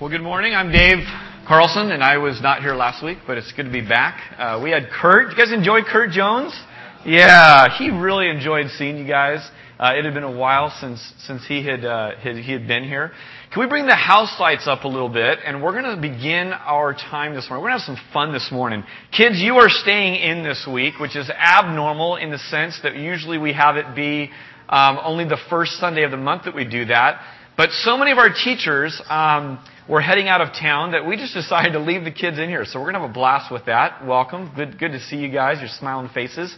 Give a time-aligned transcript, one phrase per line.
[0.00, 0.54] Well, good morning.
[0.54, 1.04] I'm Dave
[1.46, 4.18] Carlson, and I was not here last week, but it's good to be back.
[4.38, 5.30] Uh, we had Kurt.
[5.30, 6.58] You guys enjoy Kurt Jones?
[7.04, 9.46] Yeah, he really enjoyed seeing you guys.
[9.78, 12.84] Uh, it had been a while since since he had, uh, had he had been
[12.84, 13.12] here.
[13.52, 15.40] Can we bring the house lights up a little bit?
[15.44, 17.62] And we're going to begin our time this morning.
[17.62, 18.84] We're going to have some fun this morning.
[19.14, 23.36] Kids, you are staying in this week, which is abnormal in the sense that usually
[23.36, 24.30] we have it be
[24.70, 27.20] um, only the first Sunday of the month that we do that.
[27.58, 31.34] But so many of our teachers um, were heading out of town that we just
[31.34, 32.64] decided to leave the kids in here.
[32.64, 34.06] So we're going to have a blast with that.
[34.06, 34.52] Welcome.
[34.54, 36.56] Good, good to see you guys, your smiling faces.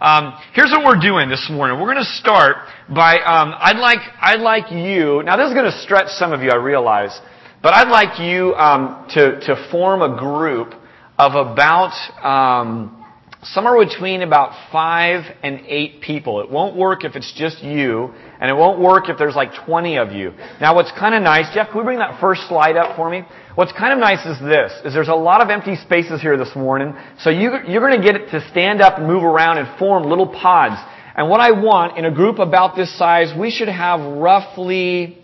[0.00, 1.78] Um, here's what we're doing this morning.
[1.78, 2.56] We're going to start
[2.92, 6.42] by, um, I'd like, I'd like you, now this is going to stretch some of
[6.42, 7.16] you, I realize,
[7.62, 10.74] but I'd like you um, to, to form a group
[11.20, 13.01] of about, um,
[13.42, 16.40] somewhere between about five and eight people.
[16.42, 19.98] It won't work if it's just you, and it won't work if there's like 20
[19.98, 20.32] of you.
[20.60, 23.22] Now what's kind of nice, Jeff, can we bring that first slide up for me?
[23.56, 26.54] What's kind of nice is this, is there's a lot of empty spaces here this
[26.54, 29.78] morning, so you, you're going to get it to stand up and move around and
[29.78, 30.80] form little pods.
[31.16, 35.18] And what I want in a group about this size, we should have roughly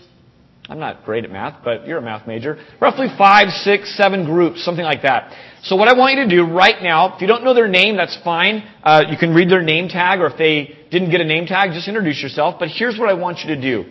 [0.69, 2.59] I'm not great at math, but you're a math major.
[2.79, 5.35] Roughly five, six, seven groups, something like that.
[5.69, 7.99] So what I want you to do right now, if you don't know their name,
[7.99, 8.67] that's fine.
[8.83, 11.73] Uh, you can read their name tag, or if they didn't get a name tag,
[11.75, 12.55] just introduce yourself.
[12.59, 13.85] But here's what I want you to do.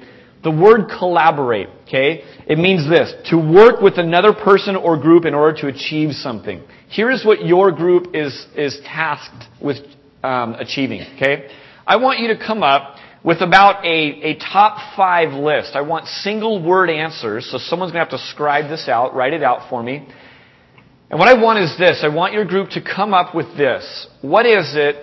[0.44, 2.24] The word collaborate, okay?
[2.48, 6.64] It means this, to work with another person or group in order to achieve something.
[6.90, 9.78] Here is what your group is, is tasked with
[10.24, 11.48] um, achieving, okay?
[11.86, 15.76] I want you to come up with about a, a top five list.
[15.76, 19.44] I want single word answers, so someone's to have to scribe this out, write it
[19.44, 20.08] out for me.
[21.10, 22.02] And what I want is this.
[22.04, 24.08] I want your group to come up with this.
[24.22, 24.96] What is it,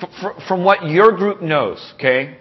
[0.00, 2.38] f- from what your group knows, okay?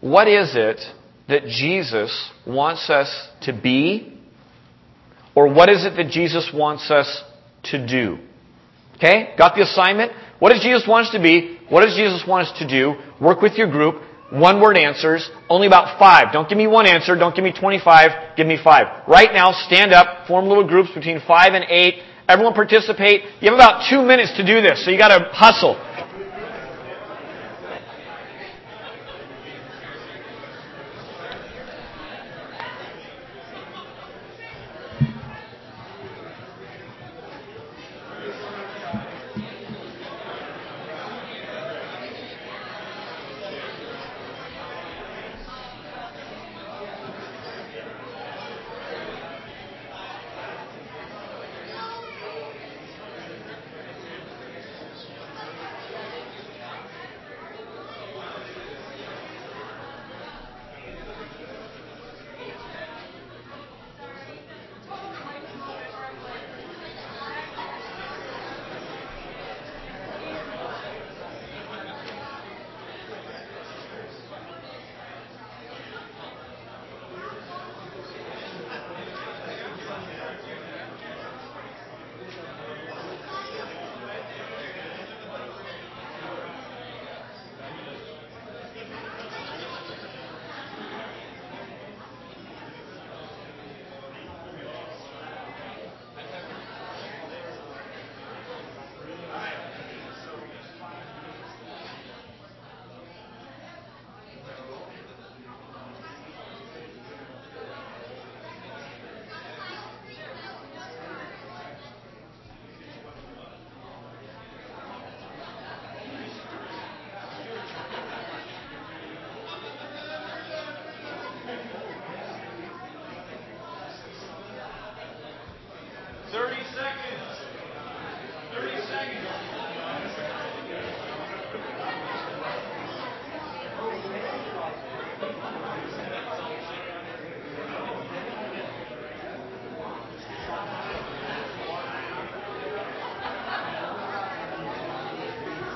[0.00, 0.80] What is it
[1.28, 4.18] that Jesus wants us to be?
[5.34, 7.22] Or what is it that Jesus wants us
[7.64, 8.18] to do?
[8.96, 9.34] Okay?
[9.36, 10.12] Got the assignment?
[10.38, 11.58] What does Jesus want us to be?
[11.68, 12.94] What does Jesus want us to do?
[13.20, 14.02] Work with your group.
[14.30, 15.28] One word answers.
[15.48, 16.32] Only about five.
[16.32, 17.16] Don't give me one answer.
[17.16, 18.36] Don't give me 25.
[18.36, 19.08] Give me five.
[19.08, 20.28] Right now, stand up.
[20.28, 22.02] Form little groups between five and eight.
[22.28, 23.22] Everyone participate.
[23.40, 25.74] You have about two minutes to do this, so you gotta hustle.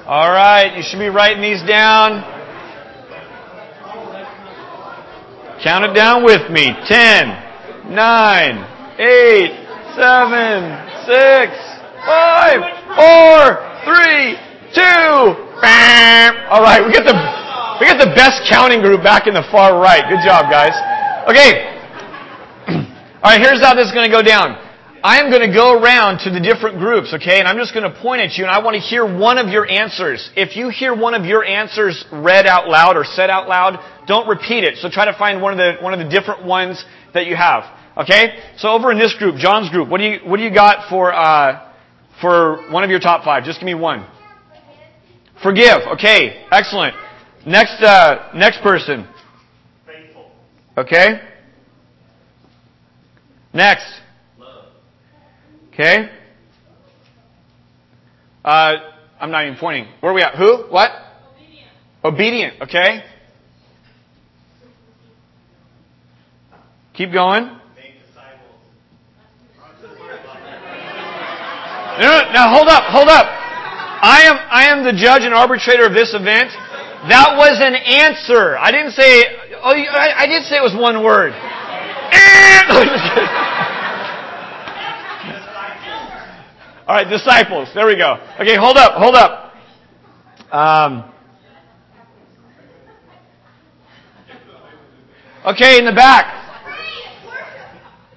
[0.07, 2.23] All right, you should be writing these down.
[5.63, 6.75] Count it down with me.
[6.87, 9.65] 10, 9, 8,
[9.95, 10.59] seven,
[11.07, 11.55] six,
[12.05, 12.59] five,
[12.99, 13.39] four,
[13.87, 14.37] three,
[14.75, 15.55] two.
[16.51, 17.17] All right, we get the
[17.81, 20.05] we get the best counting group back in the far right.
[20.09, 20.75] Good job, guys.
[21.31, 21.75] Okay.
[23.23, 24.64] All right, here's how this is going to go down.
[25.05, 27.85] I am going to go around to the different groups, okay, and I'm just going
[27.85, 30.31] to point at you and I want to hear one of your answers.
[30.35, 34.27] If you hear one of your answers read out loud or said out loud, don't
[34.27, 34.79] repeat it.
[34.79, 37.65] So try to find one of the, one of the different ones that you have.
[37.99, 38.39] Okay?
[38.57, 41.13] So over in this group, John's group, what do you, what do you got for,
[41.13, 41.71] uh,
[42.23, 43.45] for one of your top five?
[43.45, 44.07] Just give me one.
[45.43, 45.83] Forgive.
[45.99, 46.47] Okay.
[46.51, 46.97] Excellent.
[47.47, 49.07] Next, uh, next person.
[49.85, 50.31] Faithful.
[50.79, 51.21] Okay?
[53.53, 54.01] Next.
[55.75, 56.09] Okay?
[58.45, 58.75] Uh,
[59.21, 59.87] I'm not even pointing.
[60.01, 60.37] Where are we at?
[60.37, 60.71] Who?
[60.71, 60.91] What?
[61.35, 61.69] Obedient.
[62.05, 62.63] Obedient.
[62.63, 63.05] Okay?
[66.95, 67.45] Keep going.
[71.95, 73.27] No, no, now hold up, hold up.
[73.27, 76.51] I am, I am the judge and arbitrator of this event.
[77.09, 78.59] That was an answer.
[78.59, 79.23] I didn't say,
[79.63, 81.33] oh, I, I did say it was one word.
[86.87, 87.71] All right, disciples.
[87.75, 88.19] There we go.
[88.39, 89.55] Okay, hold up, hold up.
[90.53, 91.11] Um,
[95.47, 96.43] okay, in the back.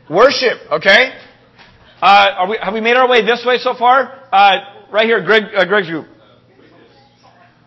[0.09, 0.57] Worship.
[0.69, 1.13] Okay.
[2.01, 4.23] Uh, are we, have we made our way this way so far?
[4.33, 4.57] Uh,
[4.91, 6.07] right here, Greg, uh, Greg's group.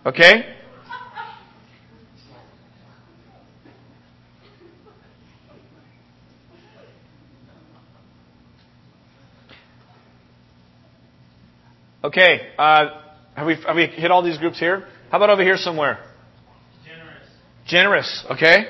[0.04, 0.54] Okay.
[12.02, 12.52] Okay.
[12.58, 12.86] Uh,
[13.34, 14.86] have we hit all these groups here?
[15.10, 15.98] How about over here somewhere?
[16.86, 17.26] Generous.
[17.66, 18.24] Generous.
[18.30, 18.64] Okay.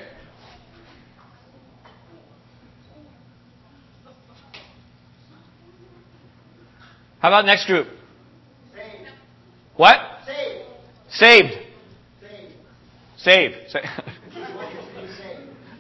[7.21, 7.87] How about next group?
[8.75, 9.11] Saved.
[9.77, 9.97] What?
[11.11, 11.53] Saved.
[13.19, 13.55] Saved.
[13.69, 13.87] Saved.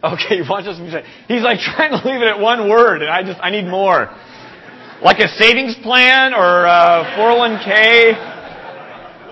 [0.02, 1.06] Okay, he wants us to be saved.
[1.28, 4.08] He's like trying to leave it at one word, and I just I need more.
[5.02, 8.12] Like a savings plan or a 401k.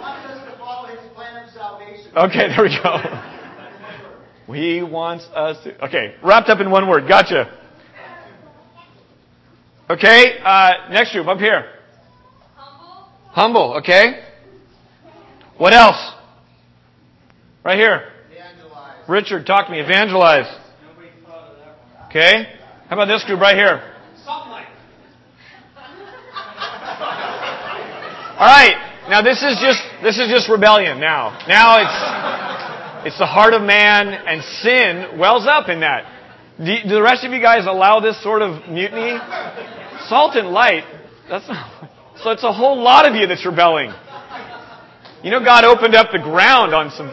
[0.00, 2.10] wants us to follow his plan of salvation.
[2.16, 4.54] Okay, there we go.
[4.54, 5.84] He wants us to.
[5.84, 7.06] Okay, wrapped up in one word.
[7.06, 7.54] Gotcha.
[9.90, 11.66] Okay, uh, next group up here.
[12.54, 13.10] Humble.
[13.32, 13.74] Humble.
[13.78, 14.24] Okay.
[15.58, 16.14] What else?
[17.62, 18.10] Right here.
[18.32, 19.08] Evangelize.
[19.08, 19.80] Richard, talk to me.
[19.80, 20.46] Evangelize.
[20.82, 22.08] Nobody thought of that one.
[22.08, 22.58] Okay.
[22.88, 23.97] How about this group right here?
[28.38, 29.08] All right.
[29.10, 31.00] Now this is just this is just rebellion.
[31.00, 36.04] Now, now it's it's the heart of man, and sin wells up in that.
[36.58, 39.18] Do, do the rest of you guys allow this sort of mutiny?
[40.08, 40.84] Salt and light.
[41.28, 41.90] That's not,
[42.22, 42.30] so.
[42.30, 43.92] It's a whole lot of you that's rebelling.
[45.24, 47.08] You know, God opened up the ground on some.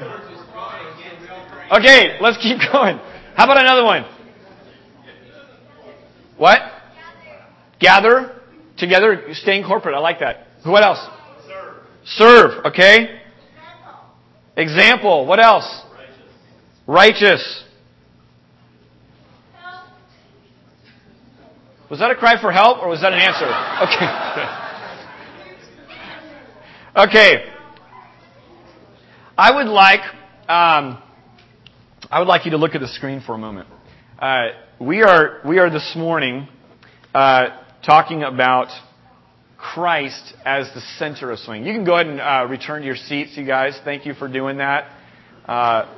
[1.72, 2.98] Okay, let's keep going.
[3.36, 4.06] How about another one?
[6.38, 6.60] What?
[7.80, 8.42] Gather
[8.78, 9.96] together, staying corporate.
[9.96, 10.46] I like that.
[10.64, 11.00] What else?
[12.06, 12.66] Serve.
[12.66, 13.22] Okay?
[14.56, 15.26] Example.
[15.26, 15.82] What else?
[16.88, 17.64] Righteous.
[21.90, 23.46] Was that a cry for help or was that an answer?
[23.86, 24.06] Okay.
[27.08, 27.52] okay.
[29.38, 30.02] I would like,
[30.48, 31.02] um,
[32.10, 33.68] I would like you to look at the screen for a moment.
[34.18, 34.48] Uh,
[34.80, 36.48] we are we are this morning
[37.14, 37.48] uh,
[37.86, 38.70] talking about
[39.74, 41.66] Christ as the center of swing.
[41.66, 43.78] You can go ahead and uh, return to your seats, you guys.
[43.84, 44.90] Thank you for doing that.
[45.46, 45.92] Uh,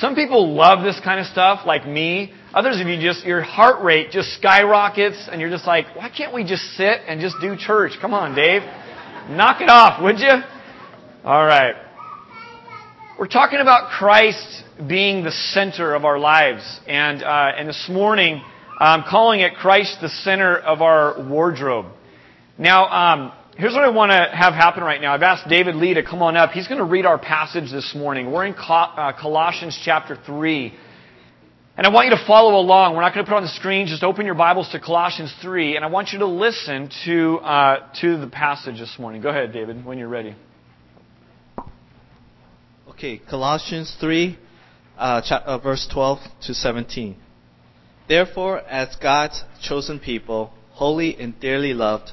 [0.00, 2.32] some people love this kind of stuff, like me.
[2.54, 6.34] Others of you just your heart rate just skyrockets, and you're just like, why can't
[6.34, 7.92] we just sit and just do church?
[8.00, 8.62] Come on, Dave,
[9.30, 10.34] knock it off, would you?
[11.24, 11.74] All right.
[13.18, 18.42] We're talking about Christ being the center of our lives, and uh, and this morning
[18.78, 21.86] I'm calling it Christ the center of our wardrobe.
[22.58, 25.14] Now, um, here's what I want to have happen right now.
[25.14, 26.50] I've asked David Lee to come on up.
[26.50, 28.30] He's going to read our passage this morning.
[28.30, 30.74] We're in Col- uh, Colossians chapter three,
[31.78, 32.94] and I want you to follow along.
[32.94, 33.86] We're not going to put it on the screen.
[33.86, 37.88] Just open your Bibles to Colossians three, and I want you to listen to uh,
[38.02, 39.22] to the passage this morning.
[39.22, 40.36] Go ahead, David, when you're ready.
[42.90, 44.38] Okay, Colossians 3,
[44.96, 47.16] uh, uh, verse 12 to 17.
[48.08, 52.12] Therefore, as God's chosen people, holy and dearly loved,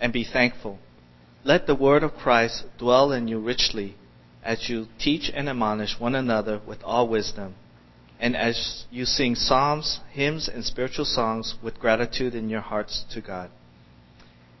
[0.00, 0.78] And be thankful.
[1.44, 3.96] Let the word of Christ dwell in you richly
[4.42, 7.54] as you teach and admonish one another with all wisdom,
[8.20, 13.20] and as you sing psalms, hymns, and spiritual songs with gratitude in your hearts to
[13.20, 13.50] God.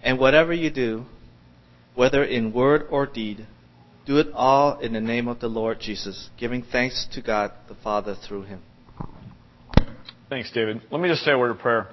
[0.02, 1.04] And whatever you do,
[1.94, 3.46] whether in word or deed,
[4.06, 7.74] do it all in the name of the Lord Jesus, giving thanks to God the
[7.74, 8.60] Father through him.
[10.28, 10.82] Thanks, David.
[10.90, 11.88] Let me just say a word of prayer.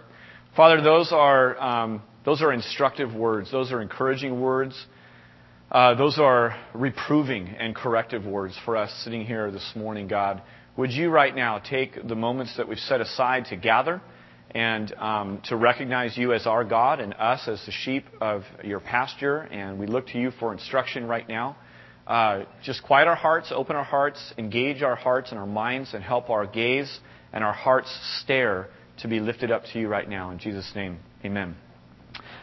[0.55, 3.51] Father, those are, um, those are instructive words.
[3.51, 4.85] Those are encouraging words.
[5.71, 10.41] Uh, those are reproving and corrective words for us sitting here this morning, God.
[10.77, 14.01] Would you right now take the moments that we've set aside to gather
[14.53, 18.81] and um, to recognize you as our God and us as the sheep of your
[18.81, 21.55] pasture, and we look to you for instruction right now.
[22.05, 26.03] Uh, just quiet our hearts, open our hearts, engage our hearts and our minds, and
[26.03, 26.99] help our gaze
[27.31, 27.89] and our hearts
[28.21, 28.67] stare
[28.99, 30.31] to be lifted up to you right now.
[30.31, 31.55] In Jesus' name, amen.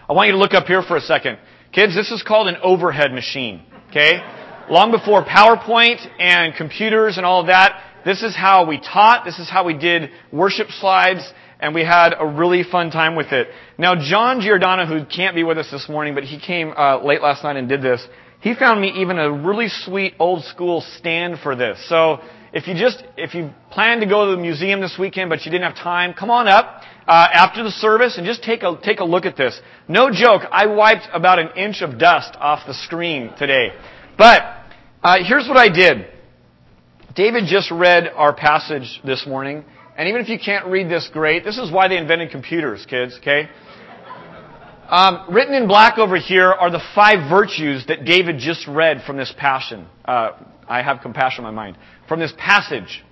[0.09, 1.39] I want you to look up here for a second.
[1.71, 4.21] Kids, this is called an overhead machine, okay?
[4.71, 9.39] Long before PowerPoint and computers and all of that, this is how we taught, this
[9.39, 13.49] is how we did worship slides, and we had a really fun time with it.
[13.77, 17.21] Now, John Giordano, who can't be with us this morning, but he came uh, late
[17.21, 18.03] last night and did this,
[18.41, 21.87] he found me even a really sweet old school stand for this.
[21.87, 25.45] So, if you just, if you plan to go to the museum this weekend but
[25.45, 28.79] you didn't have time, come on up uh, after the service and just take a,
[28.85, 29.59] take a look at this.
[29.89, 33.71] No joke, I wiped about an inch of dust off the screen today.
[34.19, 34.43] But,
[35.03, 36.07] uh, here's what I did.
[37.17, 39.65] David just read our passage this morning,
[39.97, 43.17] and even if you can't read this great, this is why they invented computers, kids,
[43.19, 43.49] okay?
[44.89, 49.17] Um, written in black over here are the five virtues that David just read from
[49.17, 49.87] this passion.
[50.05, 50.33] Uh,
[50.69, 51.79] I have compassion in my mind.
[52.07, 53.03] From this passage.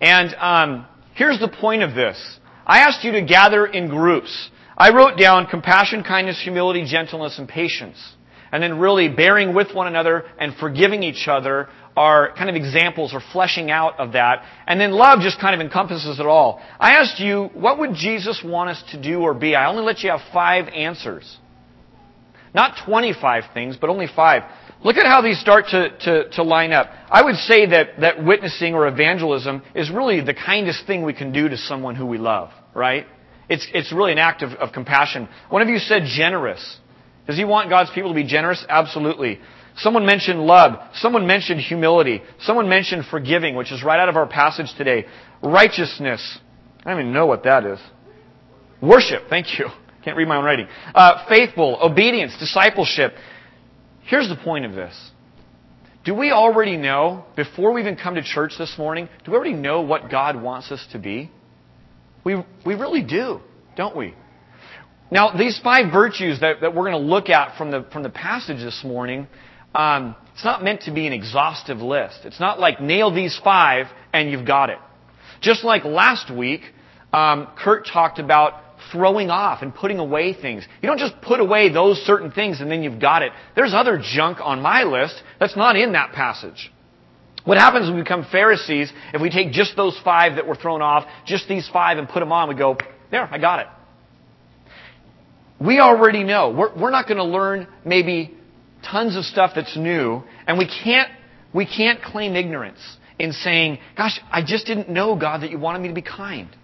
[0.00, 2.38] And um, here's the point of this.
[2.68, 4.50] I asked you to gather in groups.
[4.76, 7.96] I wrote down compassion, kindness, humility, gentleness, and patience.
[8.52, 13.12] And then really bearing with one another and forgiving each other are kind of examples
[13.12, 14.44] or fleshing out of that.
[14.66, 16.62] And then love just kind of encompasses it all.
[16.78, 19.54] I asked you, what would Jesus want us to do or be?
[19.54, 21.38] I only let you have five answers.
[22.54, 24.42] Not 25 things, but only five.
[24.84, 26.88] Look at how these start to, to, to line up.
[27.10, 31.32] I would say that, that witnessing or evangelism is really the kindest thing we can
[31.32, 33.06] do to someone who we love, right?
[33.48, 35.28] It's, it's really an act of, of compassion.
[35.48, 36.78] One of you said generous.
[37.26, 38.64] Does he want God's people to be generous?
[38.68, 39.40] Absolutely.
[39.76, 40.78] Someone mentioned love.
[40.94, 42.22] Someone mentioned humility.
[42.40, 45.06] Someone mentioned forgiving, which is right out of our passage today.
[45.42, 46.38] Righteousness.
[46.84, 47.78] I don't even know what that is.
[48.80, 49.24] Worship.
[49.28, 49.66] Thank you.
[50.04, 50.68] Can't read my own writing.
[50.94, 51.78] Uh, faithful.
[51.80, 52.36] Obedience.
[52.38, 53.12] Discipleship.
[54.02, 55.10] Here's the point of this.
[56.04, 59.52] Do we already know, before we even come to church this morning, do we already
[59.52, 61.30] know what God wants us to be?
[62.24, 63.40] We, we really do,
[63.76, 64.14] don't we?
[65.10, 68.10] Now, these five virtues that, that we're going to look at from the, from the
[68.10, 69.26] passage this morning,
[69.74, 72.20] um, it's not meant to be an exhaustive list.
[72.24, 74.78] It's not like nail these five and you've got it.
[75.40, 76.62] Just like last week,
[77.12, 78.54] um, Kurt talked about
[78.92, 80.64] throwing off and putting away things.
[80.82, 83.32] You don't just put away those certain things and then you've got it.
[83.54, 86.70] There's other junk on my list that's not in that passage.
[87.48, 90.82] What happens when we become Pharisees if we take just those five that were thrown
[90.82, 92.76] off, just these five and put them on, we go,
[93.10, 93.66] there, I got it.
[95.58, 96.50] We already know.
[96.50, 98.36] We're, we're not going to learn maybe
[98.84, 101.10] tons of stuff that's new, and we can't,
[101.54, 102.80] we can't claim ignorance
[103.18, 106.54] in saying, gosh, I just didn't know, God, that you wanted me to be kind.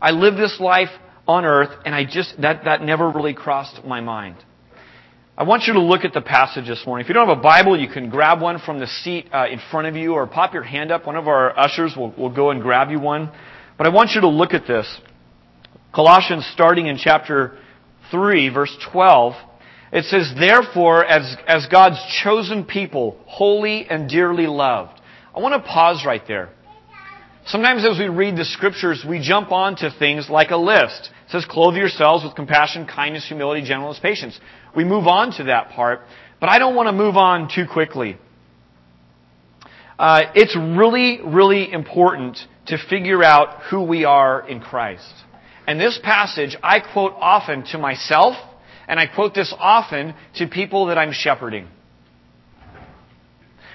[0.00, 0.88] I live this life
[1.26, 4.36] on earth, and I just, that, that never really crossed my mind.
[5.38, 7.04] I want you to look at the passage this morning.
[7.04, 9.60] If you don't have a Bible, you can grab one from the seat uh, in
[9.70, 11.06] front of you or pop your hand up.
[11.06, 13.30] One of our ushers will, will go and grab you one.
[13.76, 15.00] But I want you to look at this.
[15.94, 17.56] Colossians starting in chapter
[18.10, 19.34] 3, verse 12.
[19.92, 25.00] It says, Therefore, as, as God's chosen people, holy and dearly loved.
[25.36, 26.48] I want to pause right there.
[27.46, 31.10] Sometimes as we read the scriptures, we jump onto things like a list.
[31.28, 34.40] It says, clothe yourselves with compassion, kindness, humility, gentleness, patience.
[34.74, 36.00] We move on to that part,
[36.40, 38.16] but I don't want to move on too quickly.
[39.98, 45.12] Uh, it's really, really important to figure out who we are in Christ.
[45.66, 48.34] And this passage I quote often to myself,
[48.86, 51.68] and I quote this often to people that I'm shepherding.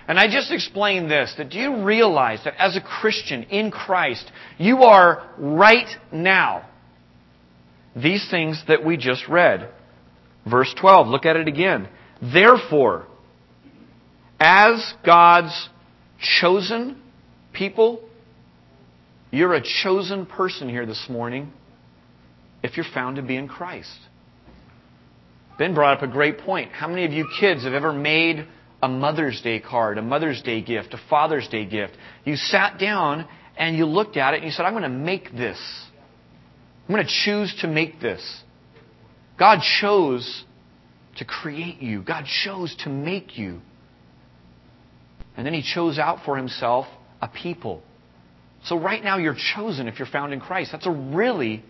[0.07, 4.31] And I just explained this that do you realize that as a Christian in Christ,
[4.57, 6.65] you are right now
[7.95, 9.69] these things that we just read?
[10.49, 11.87] Verse 12, look at it again.
[12.21, 13.07] Therefore,
[14.39, 15.69] as God's
[16.19, 17.01] chosen
[17.53, 18.01] people,
[19.31, 21.51] you're a chosen person here this morning
[22.61, 23.97] if you're found to be in Christ.
[25.57, 26.71] Ben brought up a great point.
[26.71, 28.47] How many of you kids have ever made
[28.81, 31.93] a Mother's Day card, a Mother's Day gift, a Father's Day gift?
[32.25, 35.31] You sat down and you looked at it and you said, I'm going to make
[35.31, 35.59] this.
[36.87, 38.43] I'm going to choose to make this.
[39.39, 40.43] God chose
[41.17, 42.01] to create you.
[42.01, 43.61] God chose to make you.
[45.37, 46.85] And then He chose out for Himself
[47.21, 47.81] a people.
[48.65, 50.71] So right now you're chosen if you're found in Christ.
[50.71, 51.63] That's a really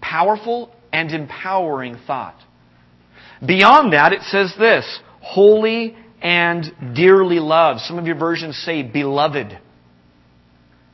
[0.00, 2.38] powerful and empowering thought.
[3.44, 7.80] Beyond that, it says this holy and dearly loved.
[7.80, 9.58] Some of your versions say beloved.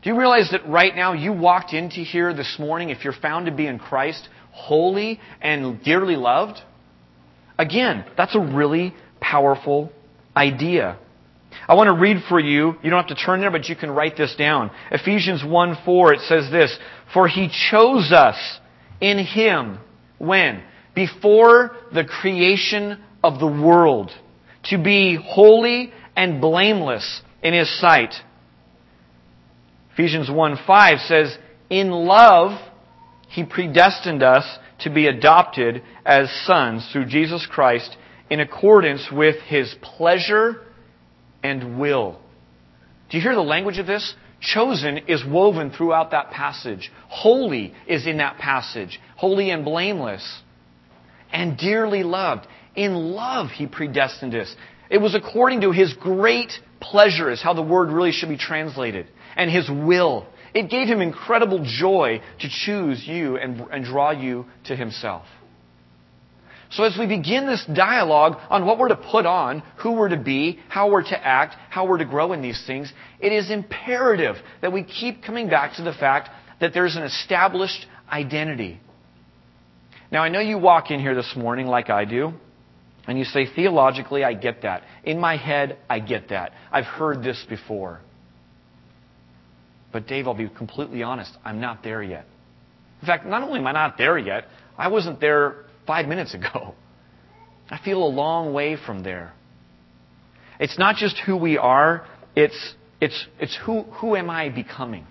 [0.02, 3.46] Do you realize that right now you walked into here this morning, if you're found
[3.46, 6.58] to be in Christ, holy and dearly loved?
[7.56, 9.92] Again, that's a really powerful
[10.34, 10.98] idea.
[11.68, 12.74] I want to read for you.
[12.82, 14.72] You don't have to turn there, but you can write this down.
[14.90, 16.76] Ephesians 1 4, it says this
[17.14, 18.58] For he chose us
[19.00, 19.78] in him.
[20.18, 20.64] When?
[20.96, 24.10] Before the creation of the world.
[24.64, 28.14] To be holy and blameless in his sight.
[29.94, 31.36] Ephesians 1 5 says,
[31.68, 32.58] In love,
[33.28, 34.44] he predestined us
[34.80, 37.96] to be adopted as sons through Jesus Christ
[38.30, 40.62] in accordance with his pleasure
[41.42, 42.18] and will.
[43.10, 44.14] Do you hear the language of this?
[44.40, 46.90] Chosen is woven throughout that passage.
[47.08, 48.98] Holy is in that passage.
[49.16, 50.40] Holy and blameless.
[51.32, 52.46] And dearly loved.
[52.74, 54.54] In love, he predestined us.
[54.90, 59.06] It was according to his great pleasure, is how the word really should be translated.
[59.42, 60.24] And his will.
[60.54, 65.24] It gave him incredible joy to choose you and, and draw you to himself.
[66.70, 70.16] So as we begin this dialogue on what we're to put on, who we're to
[70.16, 74.36] be, how we're to act, how we're to grow in these things, it is imperative
[74.60, 76.30] that we keep coming back to the fact
[76.60, 78.78] that there's an established identity.
[80.12, 82.32] Now I know you walk in here this morning like I do,
[83.08, 84.84] and you say, theologically, I get that.
[85.02, 86.52] In my head, I get that.
[86.70, 88.02] I've heard this before.
[89.92, 92.24] But Dave, I'll be completely honest, I'm not there yet.
[93.00, 94.44] In fact, not only am I not there yet,
[94.78, 96.74] I wasn't there five minutes ago.
[97.70, 99.32] I feel a long way from there.
[100.60, 105.06] It's not just who we are, it's, it's, it's who, who am I becoming?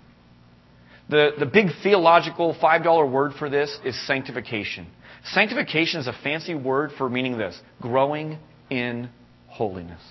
[1.10, 4.88] The, the big theological $5 word for this is sanctification.
[5.26, 8.39] Sanctification is a fancy word for meaning this growing
[8.70, 9.10] in
[9.48, 10.02] holiness.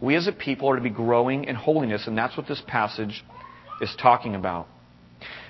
[0.00, 3.24] We as a people are to be growing in holiness, and that's what this passage
[3.80, 4.66] is talking about.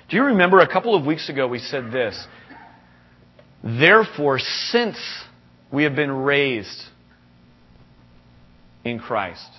[0.09, 2.27] Do you remember a couple of weeks ago we said this?
[3.63, 4.97] Therefore, since
[5.71, 6.83] we have been raised
[8.85, 9.49] in Christ,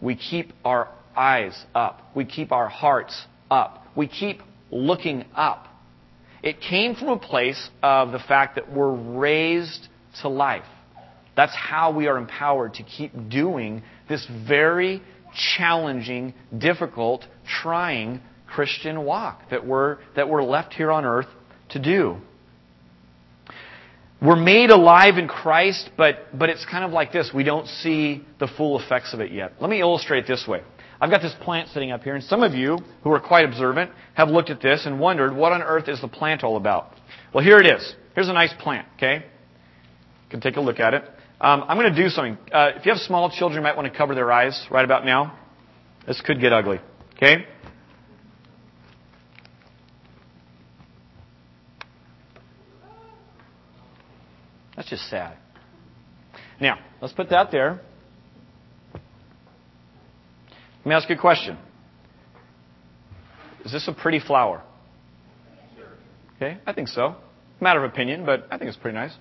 [0.00, 2.00] we keep our eyes up.
[2.16, 3.86] We keep our hearts up.
[3.94, 5.68] We keep looking up.
[6.42, 9.88] It came from a place of the fact that we're raised
[10.22, 10.64] to life.
[11.36, 15.02] That's how we are empowered to keep doing this very
[15.56, 17.26] challenging, difficult,
[17.62, 21.26] trying Christian walk that we're, that we're left here on earth
[21.70, 22.18] to do.
[24.22, 27.30] We're made alive in Christ, but, but it's kind of like this.
[27.34, 29.54] We don't see the full effects of it yet.
[29.60, 30.62] Let me illustrate this way.
[31.00, 33.90] I've got this plant sitting up here, and some of you who are quite observant
[34.14, 36.94] have looked at this and wondered, what on earth is the plant all about?
[37.34, 37.94] Well, here it is.
[38.14, 39.16] Here's a nice plant, okay?
[39.16, 41.04] You can take a look at it.
[41.40, 42.38] Um, I'm going to do something.
[42.52, 45.04] Uh, if you have small children, you might want to cover their eyes right about
[45.04, 45.38] now.
[46.06, 46.78] This could get ugly,
[47.16, 47.46] okay?
[54.76, 55.36] That's just sad.
[56.60, 57.80] Now, let's put that there.
[60.84, 61.56] Let me ask you a question.
[63.64, 64.62] Is this a pretty flower?
[66.36, 67.16] Okay, I think so.
[67.60, 69.14] Matter of opinion, but I think it's pretty nice.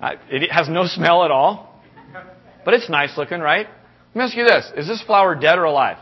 [0.00, 1.82] It has no smell at all,
[2.64, 3.66] but it's nice looking, right?
[3.66, 4.70] Let me ask you this.
[4.76, 5.98] Is this flower dead or alive?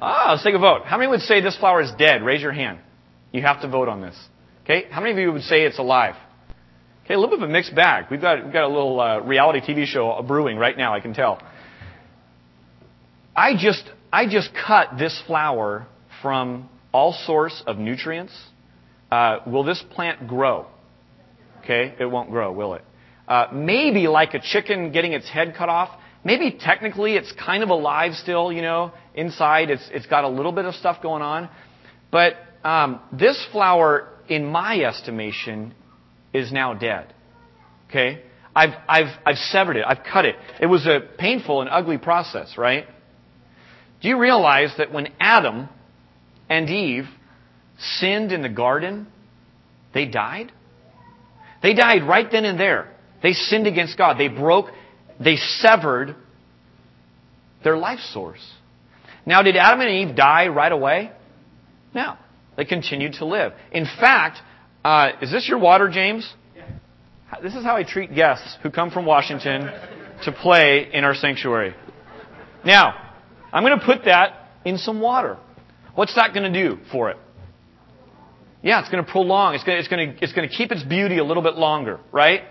[0.00, 0.82] Ah, let's take a vote.
[0.84, 2.22] How many would say this flower is dead?
[2.22, 2.78] Raise your hand.
[3.32, 4.16] You have to vote on this.
[4.64, 4.86] Okay?
[4.90, 6.14] How many of you would say it's alive?
[7.04, 8.06] Okay, a little bit of a mixed bag.
[8.10, 11.12] We've got, we've got a little uh, reality TV show brewing right now, I can
[11.12, 11.42] tell.
[13.36, 15.86] I just, I just cut this flower
[16.22, 18.32] from all source of nutrients.
[19.10, 20.66] Uh, will this plant grow?
[21.62, 22.84] Okay, it won't grow, will it?
[23.26, 25.90] Uh, maybe like a chicken getting its head cut off.
[26.24, 28.92] Maybe technically it's kind of alive still, you know.
[29.14, 31.48] Inside it's, it's got a little bit of stuff going on.
[32.10, 35.74] But um, this flower, in my estimation,
[36.32, 37.14] is now dead.
[37.88, 38.22] Okay?
[38.54, 39.84] I've, I've, I've severed it.
[39.86, 40.36] I've cut it.
[40.60, 42.86] It was a painful and ugly process, right?
[44.02, 45.68] Do you realize that when Adam
[46.48, 47.04] and Eve
[47.80, 49.06] sinned in the garden,
[49.92, 50.52] they died?
[51.62, 52.92] They died right then and there.
[53.22, 54.18] They sinned against God.
[54.18, 54.66] They broke
[55.22, 56.16] they severed
[57.62, 58.40] their life source.
[59.26, 61.12] Now, did Adam and Eve die right away?
[61.94, 62.16] No.
[62.56, 63.52] They continued to live.
[63.70, 64.38] In fact,
[64.82, 66.32] uh, is this your water, James?
[67.42, 69.70] This is how I treat guests who come from Washington
[70.24, 71.74] to play in our sanctuary.
[72.64, 72.94] Now,
[73.52, 75.38] I'm going to put that in some water.
[75.94, 77.18] What's that going to do for it?
[78.62, 79.54] Yeah, it's going to prolong.
[79.54, 81.54] It's going to, it's, going to, it's going to keep its beauty a little bit
[81.54, 82.42] longer, right?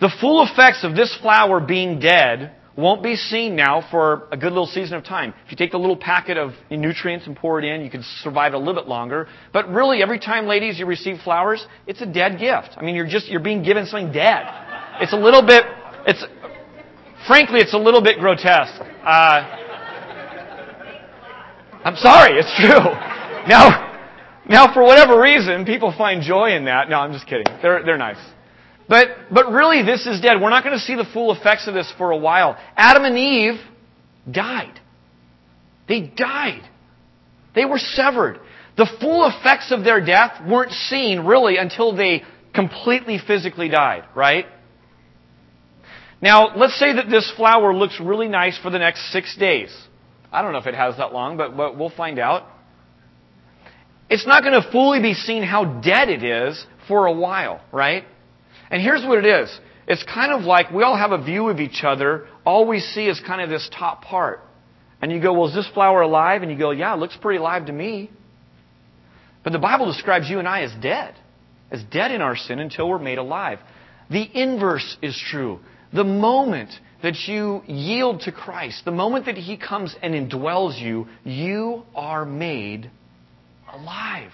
[0.00, 4.48] The full effects of this flower being dead won't be seen now for a good
[4.48, 5.34] little season of time.
[5.44, 8.54] If you take the little packet of nutrients and pour it in, you can survive
[8.54, 9.28] a little bit longer.
[9.52, 12.76] But really, every time, ladies, you receive flowers, it's a dead gift.
[12.76, 14.46] I mean, you're just, you're being given something dead.
[15.00, 15.64] It's a little bit,
[16.06, 16.24] it's,
[17.26, 18.80] frankly, it's a little bit grotesque.
[18.80, 19.58] Uh,
[21.84, 22.90] I'm sorry, it's true.
[23.48, 23.81] Now,
[24.48, 26.88] now for whatever reason, people find joy in that.
[26.88, 27.46] No, I'm just kidding.
[27.62, 28.18] They're, they're nice.
[28.88, 30.40] But, but really, this is dead.
[30.40, 32.58] We're not going to see the full effects of this for a while.
[32.76, 33.60] Adam and Eve
[34.30, 34.78] died.
[35.88, 36.68] They died.
[37.54, 38.40] They were severed.
[38.76, 42.22] The full effects of their death weren't seen really until they
[42.54, 44.46] completely physically died, right?
[46.20, 49.76] Now, let's say that this flower looks really nice for the next six days.
[50.30, 52.46] I don't know if it has that long, but, but we'll find out.
[54.10, 58.04] It's not going to fully be seen how dead it is for a while, right?
[58.70, 59.60] And here's what it is.
[59.86, 62.26] It's kind of like we all have a view of each other.
[62.44, 64.40] All we see is kind of this top part.
[65.00, 66.42] And you go, well, is this flower alive?
[66.42, 68.10] And you go, yeah, it looks pretty alive to me.
[69.42, 71.14] But the Bible describes you and I as dead,
[71.70, 73.58] as dead in our sin until we're made alive.
[74.10, 75.58] The inverse is true.
[75.92, 76.70] The moment
[77.02, 82.24] that you yield to Christ, the moment that He comes and indwells you, you are
[82.24, 82.90] made
[83.72, 84.32] alive.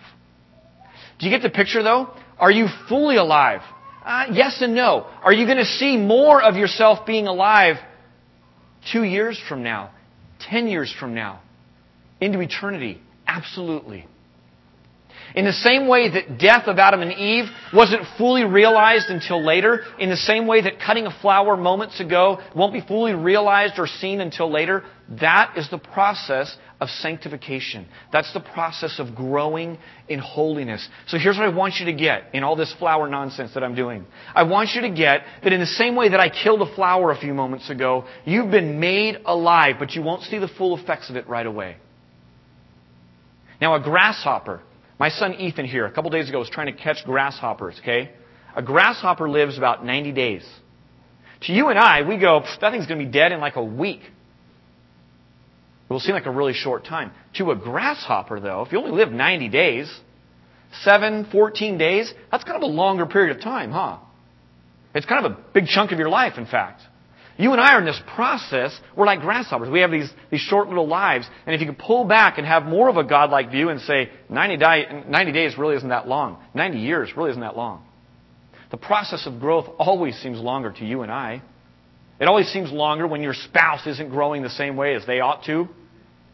[1.19, 2.11] Do you get the picture though?
[2.39, 3.61] Are you fully alive?
[4.05, 5.07] Uh, yes and no.
[5.23, 7.77] Are you going to see more of yourself being alive
[8.93, 9.91] two years from now,
[10.41, 11.41] ten years from now,
[12.21, 13.01] into eternity?
[13.27, 14.07] Absolutely.
[15.35, 19.83] In the same way that death of Adam and Eve wasn't fully realized until later,
[19.99, 23.87] in the same way that cutting a flower moments ago won't be fully realized or
[23.87, 24.85] seen until later,
[25.21, 27.87] that is the process of sanctification.
[28.13, 30.87] That's the process of growing in holiness.
[31.09, 33.75] So here's what I want you to get in all this flower nonsense that I'm
[33.75, 34.07] doing.
[34.35, 37.11] I want you to get that in the same way that I killed a flower
[37.11, 41.11] a few moments ago, you've been made alive, but you won't see the full effects
[41.11, 41.77] of it right away.
[43.61, 44.63] Now, a grasshopper
[44.99, 48.11] my son Ethan here, a couple days ago, was trying to catch grasshoppers, okay?
[48.57, 50.49] A grasshopper lives about 90 days.
[51.43, 53.65] To you and I, we go, that thing's going to be dead in like a
[53.65, 54.01] week.
[55.89, 57.13] It will seem like a really short time.
[57.37, 60.01] To a grasshopper, though, if you only live 90 days,
[60.83, 63.99] 7, 14 days, that's kind of a longer period of time, huh?
[64.95, 66.83] It's kind of a big chunk of your life, in fact.
[67.39, 68.79] You and I are in this process.
[68.97, 69.71] We're like grasshoppers.
[69.71, 71.27] We have these, these short little lives.
[71.47, 74.11] And if you could pull back and have more of a godlike view and say,
[74.29, 76.43] 90, di- 90 days really isn't that long.
[76.55, 77.85] 90 years really isn't that long.
[78.71, 81.43] The process of growth always seems longer to you and I.
[82.21, 85.45] It always seems longer when your spouse isn't growing the same way as they ought
[85.45, 85.69] to.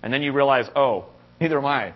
[0.05, 1.07] And then you realize, oh,
[1.40, 1.95] neither am I.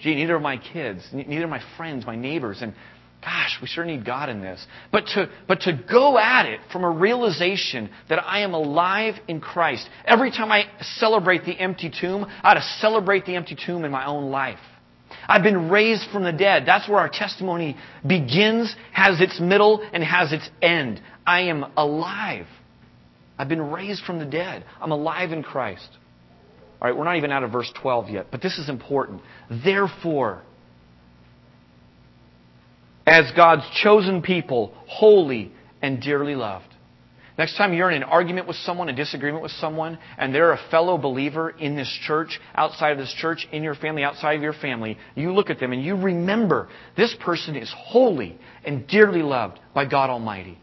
[0.00, 1.06] Gee, neither are my kids.
[1.12, 2.62] Neither are my friends, my neighbors.
[2.62, 2.74] And
[3.22, 4.64] Gosh, we sure need God in this.
[4.90, 9.40] But to, but to go at it from a realization that I am alive in
[9.40, 9.88] Christ.
[10.04, 13.92] Every time I celebrate the empty tomb, I ought to celebrate the empty tomb in
[13.92, 14.58] my own life.
[15.28, 16.64] I've been raised from the dead.
[16.66, 21.00] That's where our testimony begins, has its middle, and has its end.
[21.24, 22.46] I am alive.
[23.38, 24.64] I've been raised from the dead.
[24.80, 25.88] I'm alive in Christ.
[26.82, 29.22] All right, we're not even out of verse 12 yet, but this is important.
[29.48, 30.42] Therefore,
[33.06, 36.66] as God's chosen people, holy and dearly loved.
[37.38, 40.60] Next time you're in an argument with someone, a disagreement with someone, and they're a
[40.72, 44.52] fellow believer in this church, outside of this church, in your family, outside of your
[44.52, 49.60] family, you look at them and you remember this person is holy and dearly loved
[49.72, 50.58] by God Almighty.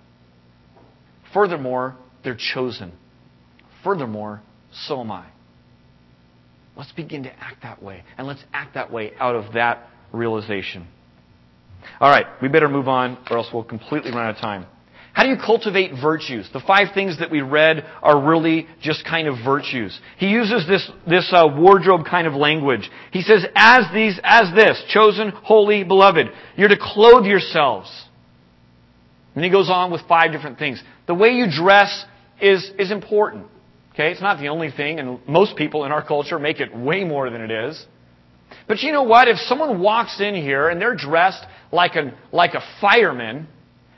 [1.33, 2.91] Furthermore, they're chosen.
[3.85, 4.41] Furthermore,
[4.73, 5.25] so am I.
[6.79, 10.87] Let's begin to act that way, and let's act that way out of that realization.
[11.99, 14.65] All right, we better move on or else we'll completely run out of time.
[15.11, 16.49] How do you cultivate virtues?
[16.53, 19.99] The five things that we read are really just kind of virtues.
[20.19, 22.89] He uses this, this uh, wardrobe kind of language.
[23.11, 27.91] He says, as these, as this, chosen, holy, beloved, you're to clothe yourselves.
[29.35, 30.81] And he goes on with five different things.
[31.07, 32.05] The way you dress
[32.41, 33.47] is, is important.
[33.99, 34.11] Okay?
[34.11, 37.29] It's not the only thing, and most people in our culture make it way more
[37.29, 37.85] than it is.
[38.65, 39.27] But you know what?
[39.27, 43.47] If someone walks in here and they're dressed like a, like a fireman,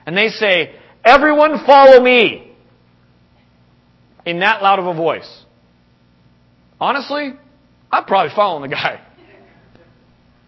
[0.07, 2.51] and they say, Everyone follow me.
[4.25, 5.45] in that loud of a voice,
[6.79, 7.33] honestly,
[7.91, 9.01] I'm probably following the guy.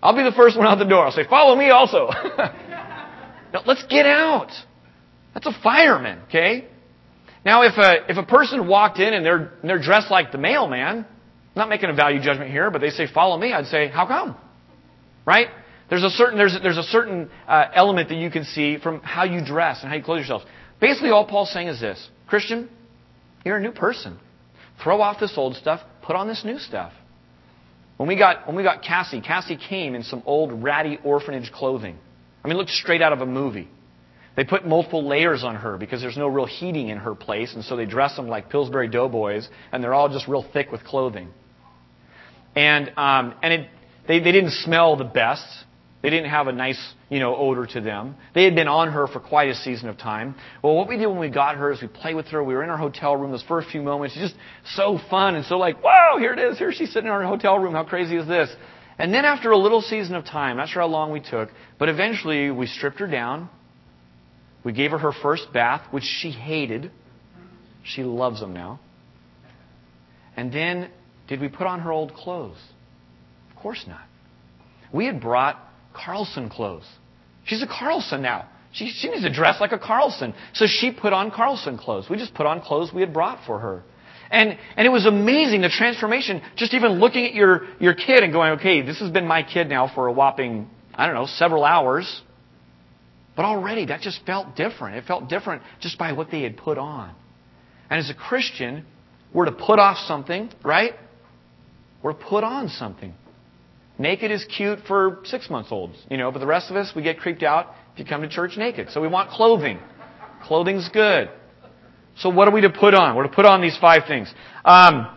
[0.01, 1.05] I'll be the first one out the door.
[1.05, 2.09] I'll say, follow me also.
[2.37, 4.51] now, let's get out.
[5.33, 6.67] That's a fireman, okay?
[7.45, 10.38] Now, if a, if a person walked in and they're, and they're dressed like the
[10.38, 11.06] mailman, I'm
[11.56, 14.38] not making a value judgment here, but they say, follow me, I'd say, how come?
[15.25, 15.47] Right?
[15.89, 19.25] There's a certain, there's, there's a certain uh, element that you can see from how
[19.25, 20.45] you dress and how you clothe yourselves.
[20.79, 22.69] Basically, all Paul's saying is this Christian,
[23.45, 24.17] you're a new person.
[24.84, 26.93] Throw off this old stuff, put on this new stuff.
[27.97, 31.97] When we got, when we got Cassie, Cassie came in some old ratty orphanage clothing.
[32.43, 33.69] I mean, looked straight out of a movie.
[34.35, 37.63] They put multiple layers on her because there's no real heating in her place, and
[37.63, 41.29] so they dress them like Pillsbury Doughboys, and they're all just real thick with clothing.
[42.55, 43.69] And um, and it,
[44.07, 45.45] they they didn't smell the best.
[46.01, 48.15] They didn't have a nice, you know, odor to them.
[48.35, 50.35] They had been on her for quite a season of time.
[50.61, 52.43] Well, what we did when we got her is we played with her.
[52.43, 54.13] We were in our hotel room those first few moments.
[54.15, 54.35] Just
[54.75, 56.57] so fun and so like, wow, here it is.
[56.57, 57.73] Here she's sitting in our hotel room.
[57.73, 58.53] How crazy is this?
[58.99, 61.87] And then after a little season of time, not sure how long we took, but
[61.87, 63.49] eventually we stripped her down.
[64.63, 66.91] We gave her her first bath, which she hated.
[67.84, 68.80] She loves them now.
[70.36, 70.89] And then,
[71.28, 72.58] did we put on her old clothes?
[73.52, 74.02] Of course not.
[74.91, 75.60] We had brought
[75.93, 76.88] Carlson clothes.
[77.45, 78.49] She's a Carlson now.
[78.71, 80.34] She, she needs to dress like a Carlson.
[80.54, 82.10] So she put on Carlson clothes.
[82.10, 83.84] We just put on clothes we had brought for her.
[84.32, 88.34] And, and it was amazing, the transformation, just even looking at your, your kid and
[88.34, 91.63] going, okay, this has been my kid now for a whopping, I don't know, several
[91.63, 92.21] hours.
[93.35, 94.97] But already that just felt different.
[94.97, 97.13] It felt different just by what they had put on.
[97.89, 98.85] And as a Christian,
[99.33, 100.93] we're to put off something, right?
[102.01, 103.13] We're to put on something.
[103.97, 107.03] Naked is cute for six months olds, you know, but the rest of us, we
[107.03, 108.89] get creeped out if you come to church naked.
[108.89, 109.79] So we want clothing.
[110.43, 111.29] Clothing's good.
[112.17, 113.15] So what are we to put on?
[113.15, 114.33] We're to put on these five things.
[114.65, 115.07] Um,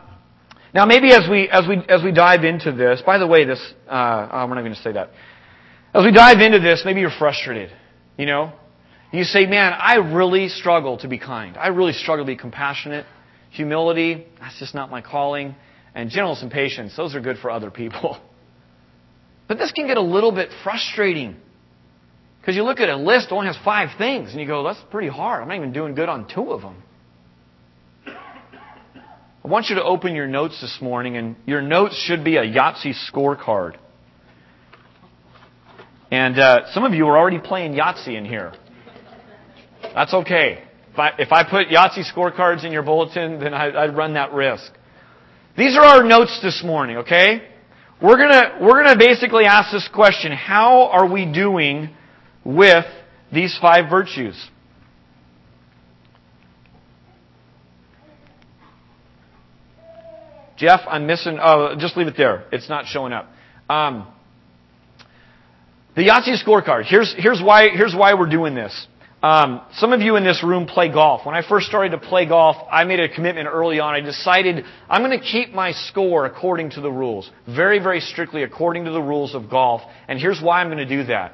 [0.74, 3.61] now maybe as we, as we, as we dive into this, by the way, this,
[3.88, 5.11] uh, oh, we're not going to say that.
[5.94, 7.70] As we dive into this, maybe you're frustrated,
[8.16, 8.52] you know?
[9.12, 11.57] You say, man, I really struggle to be kind.
[11.57, 13.07] I really struggle to be compassionate.
[13.50, 15.55] Humility, that's just not my calling.
[15.94, 18.20] And gentleness and patience, those are good for other people.
[19.48, 21.37] But this can get a little bit frustrating.
[22.40, 25.09] Because you look at a list, only has five things, and you go, that's pretty
[25.09, 25.42] hard.
[25.42, 26.83] I'm not even doing good on two of them.
[28.07, 32.42] I want you to open your notes this morning, and your notes should be a
[32.42, 33.76] Yahtzee scorecard.
[36.11, 38.53] And uh, some of you are already playing Yahtzee in here.
[39.95, 40.62] That's okay.
[40.92, 44.33] If I, if I put Yahtzee scorecards in your bulletin, then I, I'd run that
[44.33, 44.73] risk.
[45.59, 47.42] These are our notes this morning, okay?
[48.01, 50.33] We're gonna, we're gonna basically ask this question.
[50.33, 51.90] How are we doing
[52.45, 52.85] with
[53.33, 54.37] these five virtues?
[60.57, 62.45] Jeff, I'm missing, oh, just leave it there.
[62.53, 63.31] It's not showing up.
[63.69, 64.07] Um,
[65.97, 66.85] the Yahtzee scorecard.
[66.85, 68.87] Here's, here's why, here's why we're doing this.
[69.23, 71.25] Um, some of you in this room play golf.
[71.25, 73.95] When I first started to play golf, I made a commitment early on.
[73.95, 77.31] I decided I'm going to keep my score according to the rules.
[77.47, 79.81] Very, very strictly according to the rules of golf.
[80.07, 81.33] And here's why I'm going to do that.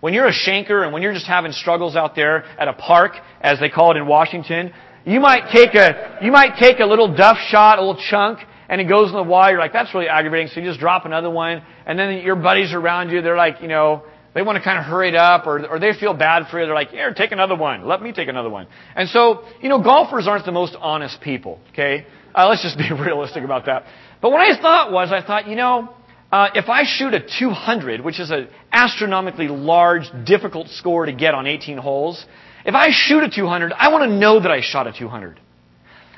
[0.00, 3.14] When you're a shanker and when you're just having struggles out there at a park,
[3.40, 4.72] as they call it in Washington,
[5.04, 8.80] you might take a, you might take a little duff shot, a little chunk, and
[8.80, 9.52] it goes in the water.
[9.52, 10.48] You're like, that's really aggravating.
[10.48, 11.62] So you just drop another one.
[11.86, 14.84] And then your buddies around you, they're like, you know, they want to kind of
[14.84, 16.66] hurry it up or, or they feel bad for you.
[16.66, 17.86] They're like, here, take another one.
[17.86, 18.66] Let me take another one.
[18.96, 22.06] And so, you know, golfers aren't the most honest people, okay?
[22.34, 23.84] Uh, let's just be realistic about that.
[24.20, 25.94] But what I thought was, I thought, you know,
[26.32, 31.32] uh, if I shoot a 200, which is an astronomically large, difficult score to get
[31.34, 32.24] on 18 holes,
[32.64, 35.38] if I shoot a 200, I want to know that I shot a 200.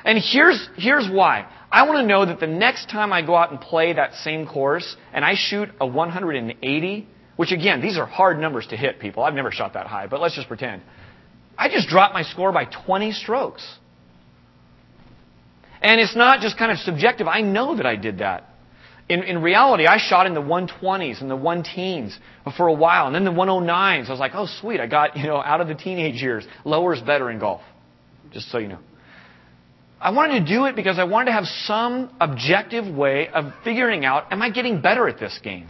[0.05, 1.47] And here's, here's why.
[1.71, 4.47] I want to know that the next time I go out and play that same
[4.47, 9.23] course and I shoot a 180, which again, these are hard numbers to hit, people.
[9.23, 10.81] I've never shot that high, but let's just pretend.
[11.57, 13.67] I just dropped my score by 20 strokes.
[15.81, 17.27] And it's not just kind of subjective.
[17.27, 18.49] I know that I did that.
[19.09, 22.17] In, in reality, I shot in the 120s and the 1 teens
[22.57, 24.07] for a while, and then the 109s.
[24.07, 26.45] I was like, oh, sweet, I got, you know, out of the teenage years.
[26.65, 27.61] Lower is better in golf,
[28.31, 28.79] just so you know.
[30.07, 34.05] I wanted to do it because I wanted to have some objective way of figuring
[34.05, 35.67] out, am I getting better at this game?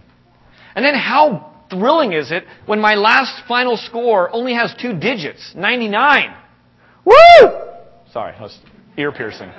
[0.75, 5.53] And then how thrilling is it when my last final score only has two digits,
[5.55, 6.35] 99?
[7.03, 7.13] Woo!
[8.13, 8.59] Sorry, that was
[8.95, 9.49] ear piercing.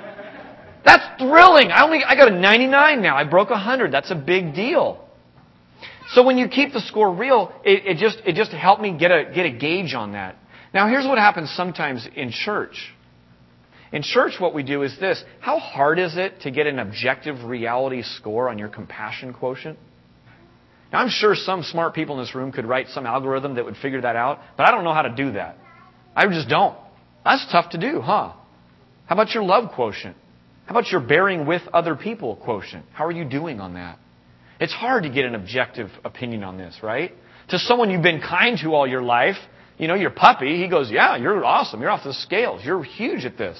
[0.85, 1.71] That's thrilling.
[1.71, 3.17] I only I got a 99 now.
[3.17, 3.91] I broke 100.
[3.91, 5.05] That's a big deal.
[6.13, 9.11] So when you keep the score real, it, it just it just helped me get
[9.11, 10.37] a get a gauge on that.
[10.73, 12.93] Now here's what happens sometimes in church
[13.91, 17.43] In church, what we do is this How hard is it to get an objective
[17.43, 19.79] reality score on your compassion quotient?
[20.91, 23.77] Now, I'm sure some smart people in this room could write some algorithm that would
[23.77, 25.57] figure that out, but I don't know how to do that.
[26.15, 26.75] I just don't.
[27.23, 28.33] That's tough to do, huh?
[29.05, 30.15] How about your love quotient?
[30.65, 32.85] How about your bearing with other people quotient?
[32.93, 33.99] How are you doing on that?
[34.59, 37.13] It's hard to get an objective opinion on this, right?
[37.49, 39.37] To someone you've been kind to all your life,
[39.77, 41.81] you know, your puppy, he goes, Yeah, you're awesome.
[41.81, 42.63] You're off the scales.
[42.63, 43.59] You're huge at this.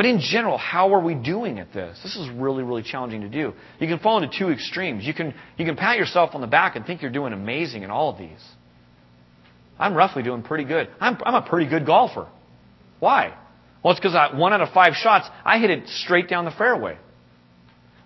[0.00, 2.00] But in general, how are we doing at this?
[2.02, 3.52] This is really, really challenging to do.
[3.78, 5.04] You can fall into two extremes.
[5.04, 7.90] You can, you can pat yourself on the back and think you're doing amazing in
[7.90, 8.42] all of these.
[9.78, 10.88] I'm roughly doing pretty good.
[11.02, 12.26] I'm, I'm a pretty good golfer.
[12.98, 13.36] Why?
[13.84, 16.96] Well, it's because one out of five shots, I hit it straight down the fairway.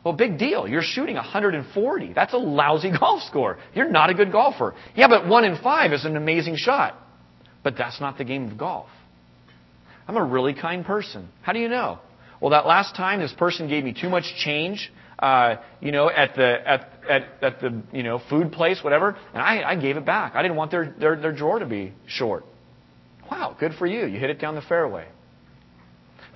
[0.02, 0.66] Well, big deal.
[0.66, 2.12] You're shooting 140.
[2.12, 3.58] That's a lousy golf score.
[3.72, 4.74] You're not a good golfer.
[4.96, 6.98] Yeah, but one in five is an amazing shot.
[7.62, 8.88] But that's not the game of golf.
[10.06, 11.28] I'm a really kind person.
[11.42, 11.98] How do you know?
[12.40, 16.34] Well, that last time this person gave me too much change, uh, you know, at
[16.34, 20.04] the at, at at the you know food place, whatever, and I, I gave it
[20.04, 20.34] back.
[20.34, 22.44] I didn't want their, their their drawer to be short.
[23.30, 24.06] Wow, good for you.
[24.06, 25.06] You hit it down the fairway.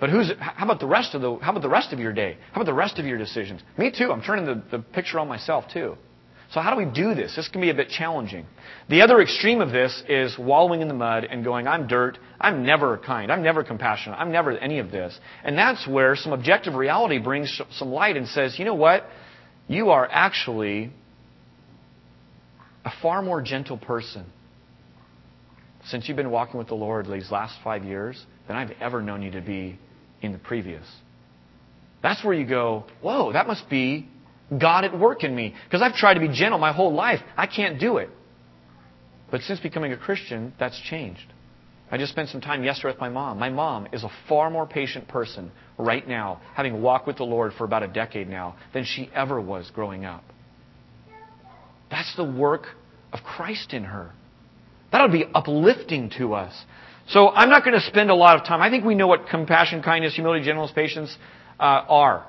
[0.01, 2.39] But who's how about the rest of the how about the rest of your day?
[2.53, 3.61] How about the rest of your decisions?
[3.77, 4.11] Me too.
[4.13, 5.97] I'm turning the, the picture on myself too.
[6.53, 7.37] So how do we do this?
[7.37, 8.47] This can be a bit challenging.
[8.89, 12.19] The other extreme of this is wallowing in the mud and going, I'm dirt.
[12.41, 13.31] I'm never kind.
[13.31, 14.19] I'm never compassionate.
[14.19, 15.19] I'm never any of this.
[15.45, 19.05] And that's where some objective reality brings some light and says, you know what?
[19.67, 20.91] You are actually
[22.83, 24.25] a far more gentle person
[25.85, 29.21] since you've been walking with the Lord these last five years than I've ever known
[29.21, 29.79] you to be
[30.23, 30.87] in the previous.
[32.03, 34.09] That's where you go, whoa, that must be
[34.57, 35.55] God at work in me.
[35.65, 37.21] Because I've tried to be gentle my whole life.
[37.37, 38.11] I can't do it.
[39.31, 41.33] But since becoming a Christian, that's changed.
[41.91, 43.39] I just spent some time yesterday with my mom.
[43.39, 47.53] My mom is a far more patient person right now, having walked with the Lord
[47.57, 50.25] for about a decade now, than she ever was growing up.
[51.91, 52.67] That's the work
[53.13, 54.13] of Christ in her.
[54.93, 56.55] That would be uplifting to us.
[57.09, 58.61] So I'm not going to spend a lot of time.
[58.61, 61.17] I think we know what compassion, kindness, humility, gentleness, patience
[61.59, 62.27] uh, are.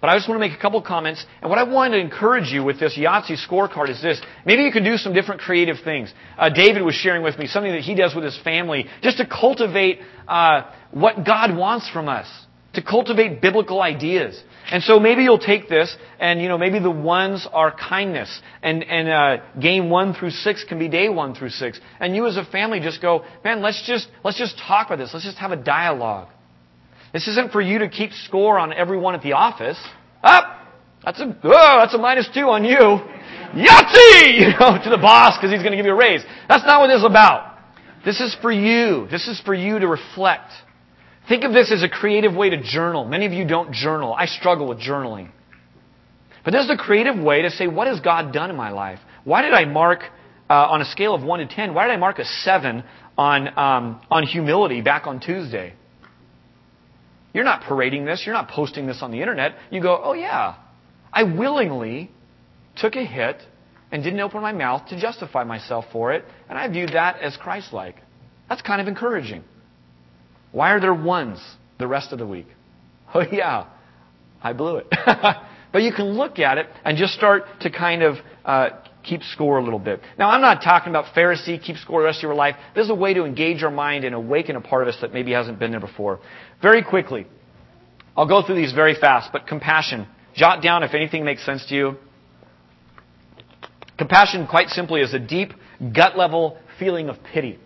[0.00, 1.24] But I just want to make a couple comments.
[1.42, 4.20] And what I want to encourage you with this Yahtzee scorecard is this.
[4.46, 6.12] Maybe you can do some different creative things.
[6.38, 9.26] Uh, David was sharing with me something that he does with his family just to
[9.26, 12.26] cultivate uh, what God wants from us.
[12.74, 14.40] To cultivate biblical ideas.
[14.70, 18.40] And so maybe you'll take this and, you know, maybe the ones are kindness.
[18.62, 21.80] And, and uh, game one through six can be day one through six.
[21.98, 25.10] And you as a family just go, man, let's just, let's just talk about this.
[25.12, 26.28] Let's just have a dialogue.
[27.12, 29.78] This isn't for you to keep score on everyone at the office.
[30.22, 30.44] Up!
[30.44, 30.56] Ah,
[31.04, 32.76] that's a, oh, that's a minus two on you.
[32.76, 34.38] Yahtzee!
[34.40, 36.22] You know, to the boss because he's going to give you a raise.
[36.48, 37.58] That's not what this is about.
[38.04, 39.08] This is for you.
[39.10, 40.52] This is for you to reflect.
[41.28, 43.04] Think of this as a creative way to journal.
[43.04, 44.14] Many of you don't journal.
[44.14, 45.30] I struggle with journaling.
[46.44, 48.98] But this is a creative way to say, what has God done in my life?
[49.24, 50.00] Why did I mark,
[50.48, 52.82] uh, on a scale of 1 to 10, why did I mark a 7
[53.18, 55.74] on, um, on humility back on Tuesday?
[57.32, 58.22] You're not parading this.
[58.24, 59.54] You're not posting this on the internet.
[59.70, 60.56] You go, oh, yeah,
[61.12, 62.10] I willingly
[62.76, 63.36] took a hit
[63.92, 67.36] and didn't open my mouth to justify myself for it, and I viewed that as
[67.36, 67.96] Christ like.
[68.48, 69.44] That's kind of encouraging.
[70.52, 71.40] Why are there ones
[71.78, 72.46] the rest of the week?
[73.12, 73.66] Oh, yeah,
[74.40, 74.86] I blew it.
[75.72, 78.14] but you can look at it and just start to kind of
[78.44, 78.68] uh,
[79.02, 80.00] keep score a little bit.
[80.18, 82.56] Now, I'm not talking about Pharisee, keep score the rest of your life.
[82.74, 85.12] This is a way to engage our mind and awaken a part of us that
[85.12, 86.20] maybe hasn't been there before.
[86.60, 87.26] Very quickly,
[88.16, 90.06] I'll go through these very fast, but compassion.
[90.34, 91.96] Jot down if anything makes sense to you.
[93.98, 95.52] Compassion, quite simply, is a deep,
[95.94, 97.58] gut level feeling of pity.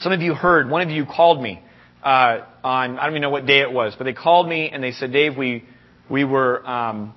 [0.00, 1.62] Some of you heard, one of you called me
[2.02, 4.82] uh, on, I don't even know what day it was, but they called me and
[4.82, 5.64] they said, Dave, we,
[6.10, 7.14] we, were, um,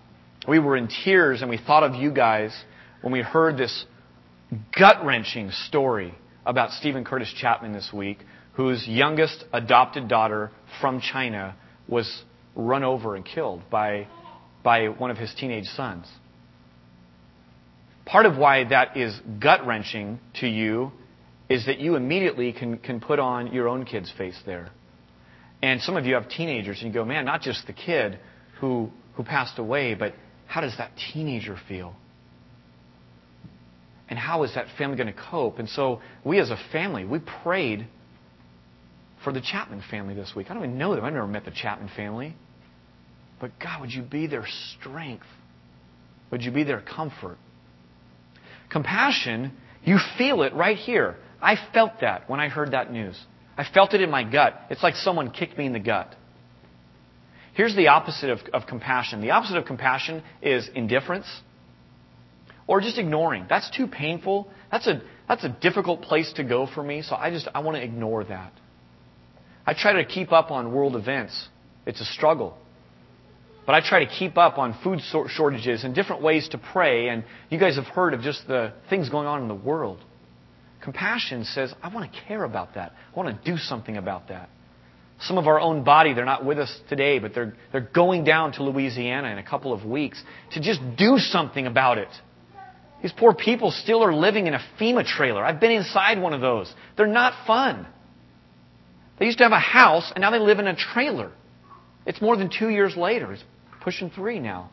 [0.48, 2.52] we were in tears and we thought of you guys
[3.02, 3.86] when we heard this
[4.78, 6.14] gut wrenching story
[6.46, 8.20] about Steven Curtis Chapman this week,
[8.54, 11.56] whose youngest adopted daughter from China
[11.88, 12.24] was
[12.56, 14.08] run over and killed by,
[14.64, 16.08] by one of his teenage sons.
[18.06, 20.92] Part of why that is gut wrenching to you
[21.48, 24.70] is that you immediately can, can put on your own kid's face there.
[25.62, 28.20] And some of you have teenagers and you go, man, not just the kid
[28.60, 30.14] who, who passed away, but
[30.48, 31.96] how does that teenager feel?
[34.10, 35.60] And how is that family going to cope?
[35.60, 37.88] And so we as a family, we prayed
[39.24, 40.48] for the Chapman family this week.
[40.50, 41.06] I don't even know them.
[41.06, 42.36] I've never met the Chapman family.
[43.40, 44.46] But God, would you be their
[44.78, 45.26] strength?
[46.32, 47.38] Would you be their comfort?
[48.72, 49.54] Compassion,
[49.84, 51.16] you feel it right here.
[51.42, 53.20] I felt that when I heard that news.
[53.58, 54.60] I felt it in my gut.
[54.70, 56.16] It's like someone kicked me in the gut.
[57.54, 59.22] Here's the opposite of, of compassion.
[59.22, 61.28] The opposite of compassion is indifference
[62.70, 63.48] or just ignoring.
[63.50, 64.48] That's too painful.
[64.72, 67.78] That's a, that's a difficult place to go for me, so I just, I want
[67.78, 68.54] to ignore that.
[69.66, 71.50] I try to keep up on world events.
[71.88, 72.56] It's a struggle.
[73.66, 75.00] But I try to keep up on food
[75.30, 79.10] shortages and different ways to pray, and you guys have heard of just the things
[79.10, 80.00] going on in the world.
[80.84, 82.94] Compassion says, I want to care about that.
[83.12, 84.48] I want to do something about that.
[85.22, 88.54] Some of our own body, they're not with us today, but they're, they're going down
[88.54, 92.10] to Louisiana in a couple of weeks to just do something about it.
[93.02, 95.44] These poor people still are living in a FEMA trailer.
[95.44, 96.74] I've been inside one of those.
[96.98, 97.88] They're not fun.
[99.20, 101.32] They used to have a house, and now they live in a trailer.
[102.06, 103.32] It's more than two years later.
[103.34, 103.44] It's
[103.82, 104.72] pushing three now.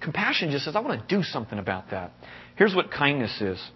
[0.00, 2.12] Compassion just says, I want to do something about that.
[2.56, 3.70] Here's what kindness is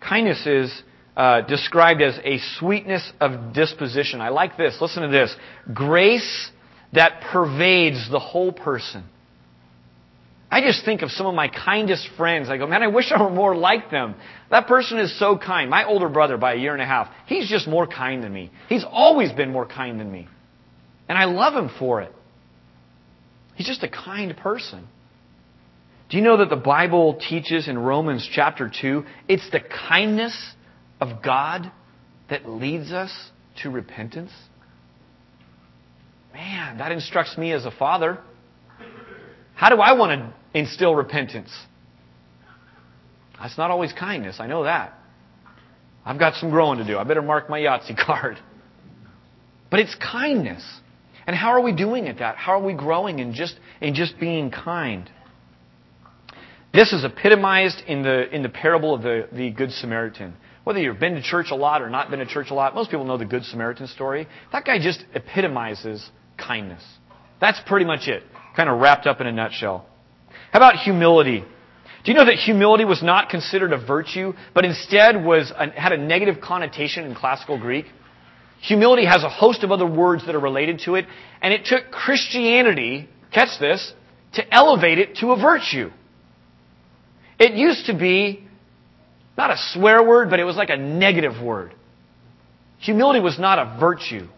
[0.00, 0.82] kindness is
[1.16, 4.20] uh, described as a sweetness of disposition.
[4.20, 4.76] I like this.
[4.80, 5.34] Listen to this
[5.72, 6.50] grace
[6.92, 9.04] that pervades the whole person.
[10.52, 12.50] I just think of some of my kindest friends.
[12.50, 14.14] I go, man, I wish I were more like them.
[14.50, 15.70] That person is so kind.
[15.70, 18.50] My older brother, by a year and a half, he's just more kind than me.
[18.68, 20.28] He's always been more kind than me.
[21.08, 22.12] And I love him for it.
[23.54, 24.86] He's just a kind person.
[26.10, 30.36] Do you know that the Bible teaches in Romans chapter 2 it's the kindness
[31.00, 31.72] of God
[32.28, 33.10] that leads us
[33.62, 34.32] to repentance?
[36.34, 38.18] Man, that instructs me as a father.
[39.62, 41.48] How do I want to instill repentance?
[43.40, 44.38] That's not always kindness.
[44.40, 44.92] I know that.
[46.04, 46.98] I've got some growing to do.
[46.98, 48.40] I better mark my Yahtzee card.
[49.70, 50.68] But it's kindness.
[51.28, 52.34] And how are we doing at that?
[52.34, 55.08] How are we growing in just, in just being kind?
[56.74, 60.34] This is epitomized in the, in the parable of the, the Good Samaritan.
[60.64, 62.90] Whether you've been to church a lot or not been to church a lot, most
[62.90, 64.26] people know the Good Samaritan story.
[64.50, 66.04] That guy just epitomizes
[66.36, 66.82] kindness.
[67.40, 68.24] That's pretty much it.
[68.56, 69.86] Kind of wrapped up in a nutshell.
[70.52, 71.40] How about humility?
[72.04, 75.92] Do you know that humility was not considered a virtue, but instead was a, had
[75.92, 77.86] a negative connotation in classical Greek?
[78.60, 81.06] Humility has a host of other words that are related to it,
[81.40, 83.92] and it took Christianity, catch this,
[84.34, 85.90] to elevate it to a virtue.
[87.38, 88.46] It used to be
[89.36, 91.74] not a swear word, but it was like a negative word.
[92.78, 94.28] Humility was not a virtue.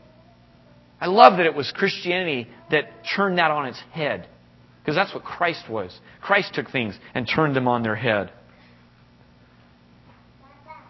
[1.01, 2.85] I love that it was Christianity that
[3.17, 4.29] turned that on its head.
[4.81, 5.99] Because that's what Christ was.
[6.21, 8.31] Christ took things and turned them on their head.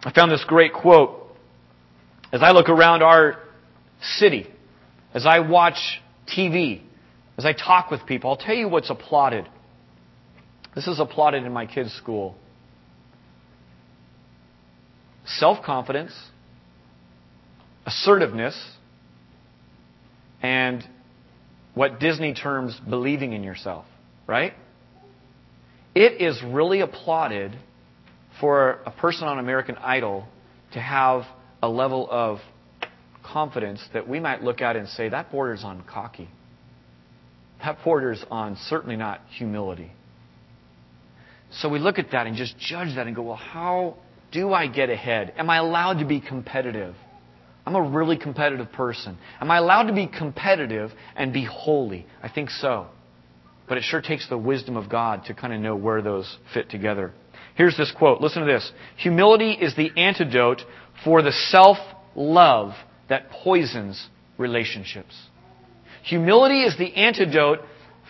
[0.03, 1.21] I found this great quote.
[2.31, 3.39] As I look around our
[4.01, 4.47] city,
[5.13, 5.77] as I watch
[6.27, 6.81] TV,
[7.37, 9.47] as I talk with people, I'll tell you what's applauded.
[10.75, 12.35] This is applauded in my kids' school.
[15.25, 16.13] Self confidence,
[17.85, 18.74] assertiveness,
[20.41, 20.83] and
[21.73, 23.85] what Disney terms believing in yourself,
[24.27, 24.53] right?
[25.93, 27.57] It is really applauded
[28.39, 30.25] for a person on American Idol
[30.73, 31.23] to have
[31.61, 32.39] a level of
[33.23, 36.29] confidence that we might look at and say that borders on cocky.
[37.59, 39.91] That borders on certainly not humility.
[41.51, 43.95] So we look at that and just judge that and go, well, how
[44.31, 45.33] do I get ahead?
[45.37, 46.95] Am I allowed to be competitive?
[47.65, 49.17] I'm a really competitive person.
[49.41, 52.05] Am I allowed to be competitive and be holy?
[52.21, 52.87] I think so.
[53.67, 56.69] But it sure takes the wisdom of God to kind of know where those fit
[56.69, 57.11] together.
[57.55, 58.21] Here's this quote.
[58.21, 58.71] Listen to this.
[58.97, 60.61] Humility is the antidote
[61.03, 61.77] for the self
[62.15, 62.73] love
[63.09, 64.07] that poisons
[64.37, 65.15] relationships.
[66.03, 67.59] Humility is the antidote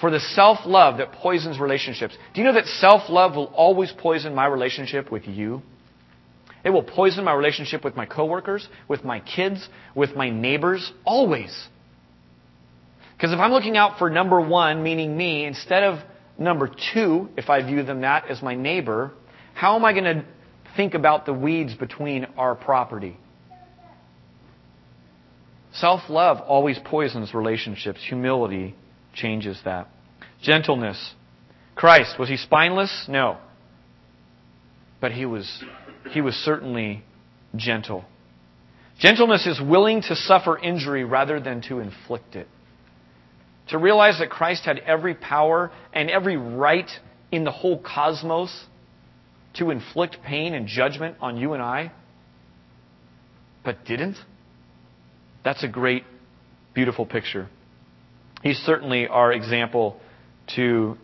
[0.01, 2.17] for the self love that poisons relationships.
[2.33, 5.61] Do you know that self love will always poison my relationship with you?
[6.65, 11.55] It will poison my relationship with my coworkers, with my kids, with my neighbors, always.
[13.15, 15.99] Because if I'm looking out for number one, meaning me, instead of
[16.39, 19.11] number two, if I view them that as my neighbor,
[19.53, 20.25] how am I going to
[20.75, 23.15] think about the weeds between our property?
[25.73, 27.99] Self love always poisons relationships.
[28.07, 28.75] Humility
[29.13, 29.87] changes that.
[30.41, 31.13] Gentleness.
[31.75, 33.05] Christ, was he spineless?
[33.07, 33.37] No.
[35.01, 35.63] But he was
[36.11, 37.03] he was certainly
[37.55, 38.05] gentle.
[38.99, 42.47] Gentleness is willing to suffer injury rather than to inflict it.
[43.69, 46.89] To realize that Christ had every power and every right
[47.31, 48.65] in the whole cosmos
[49.55, 51.91] to inflict pain and judgment on you and I,
[53.63, 54.17] but didn't.
[55.43, 56.03] That's a great,
[56.73, 57.49] beautiful picture.
[58.43, 59.99] He's certainly our example
[60.55, 60.97] to,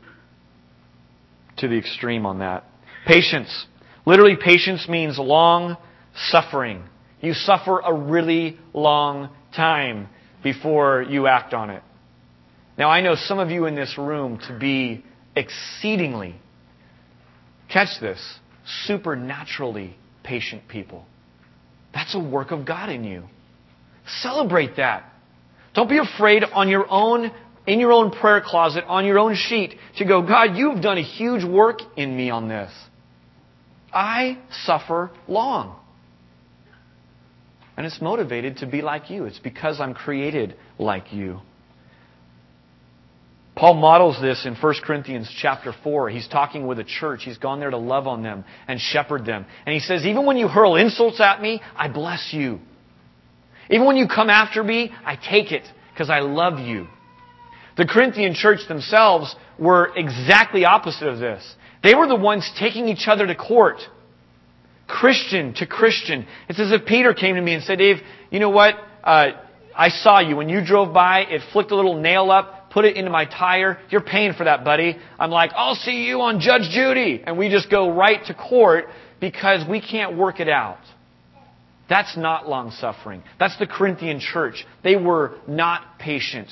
[1.58, 2.66] to the extreme on that.
[3.06, 3.66] Patience.
[4.12, 5.78] Literally, patience means long
[6.32, 6.84] suffering.
[7.22, 10.10] You suffer a really long time
[10.44, 11.82] before you act on it.
[12.78, 16.36] Now, I know some of you in this room to be exceedingly,
[17.72, 18.20] catch this,
[18.86, 21.06] supernaturally patient people.
[21.94, 23.24] That's a work of God in you.
[24.20, 25.10] Celebrate that.
[25.74, 27.32] Don't be afraid on your own,
[27.66, 31.02] in your own prayer closet, on your own sheet, to go, God, you've done a
[31.02, 32.74] huge work in me on this.
[33.94, 35.78] I suffer long.
[37.78, 39.26] And it's motivated to be like you.
[39.26, 41.40] It's because I'm created like you.
[43.56, 46.10] Paul models this in 1 Corinthians chapter 4.
[46.10, 47.22] He's talking with a church.
[47.24, 49.46] He's gone there to love on them and shepherd them.
[49.66, 52.60] And he says, even when you hurl insults at me, I bless you.
[53.70, 55.64] Even when you come after me, I take it
[55.94, 56.88] because I love you.
[57.78, 61.56] The Corinthian church themselves were exactly opposite of this.
[61.84, 63.82] They were the ones taking each other to court.
[64.88, 66.28] Christian to Christian.
[66.50, 67.98] It's as if Peter came to me and said, Dave,
[68.30, 68.76] you know what?
[69.04, 69.30] Uh,
[69.76, 70.36] I saw you.
[70.36, 73.80] When you drove by, it flicked a little nail up, put it into my tire.
[73.90, 74.98] You're paying for that, buddy.
[75.18, 77.24] I'm like, I'll see you on Judge Judy.
[77.26, 78.86] And we just go right to court
[79.20, 80.80] because we can't work it out.
[81.90, 83.24] That's not long suffering.
[83.40, 84.66] That's the Corinthian church.
[84.84, 86.50] They were not patient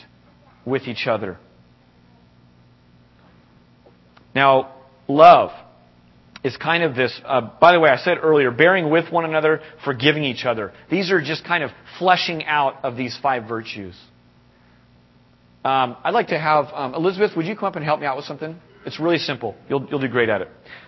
[0.66, 1.38] with each other.
[4.36, 4.76] Now,
[5.10, 5.52] love
[6.44, 9.60] is kind of this, uh, by the way, I said earlier, bearing with one another,
[9.84, 10.72] forgiving each other.
[10.90, 14.00] These are just kind of fleshing out of these five virtues.
[15.66, 18.16] Um, I'd like to have, um, Elizabeth, would you come up and help me out
[18.16, 18.56] with something?
[18.86, 19.56] It's really simple.
[19.68, 20.48] You'll, you'll do great at it.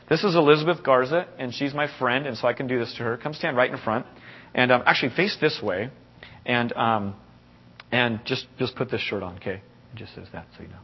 [0.10, 3.04] This is Elizabeth Garza, and she's my friend, and so I can do this to
[3.04, 3.18] her.
[3.18, 4.06] Come stand right in front.
[4.54, 5.90] And um, actually, face this way,
[6.46, 7.16] and, um,
[7.92, 9.62] and just, just put this shirt on, okay?
[9.94, 10.80] It just says that, so you know.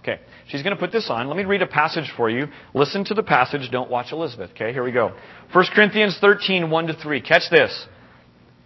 [0.00, 1.26] Okay, she's going to put this on.
[1.28, 2.46] Let me read a passage for you.
[2.72, 3.68] Listen to the passage.
[3.70, 4.50] Don't watch Elizabeth.
[4.52, 5.12] Okay, here we go.
[5.52, 7.20] 1 Corinthians 13, 1 to 3.
[7.20, 7.86] Catch this.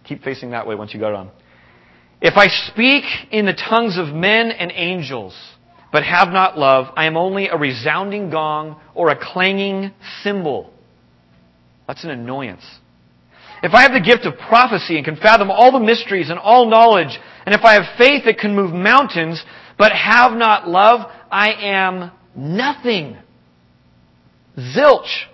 [0.05, 1.31] Keep facing that way once you got it on.
[2.21, 5.35] If I speak in the tongues of men and angels,
[5.91, 9.91] but have not love, I am only a resounding gong or a clanging
[10.23, 10.71] cymbal.
[11.87, 12.63] That's an annoyance.
[13.61, 16.69] If I have the gift of prophecy and can fathom all the mysteries and all
[16.69, 19.43] knowledge, and if I have faith that can move mountains,
[19.77, 23.17] but have not love, I am nothing.
[24.55, 25.25] Zilch.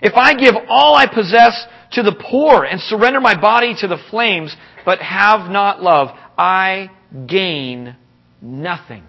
[0.00, 3.98] If I give all I possess to the poor and surrender my body to the
[4.10, 6.08] flames, but have not love,
[6.38, 6.90] I
[7.26, 7.96] gain
[8.40, 9.04] nothing.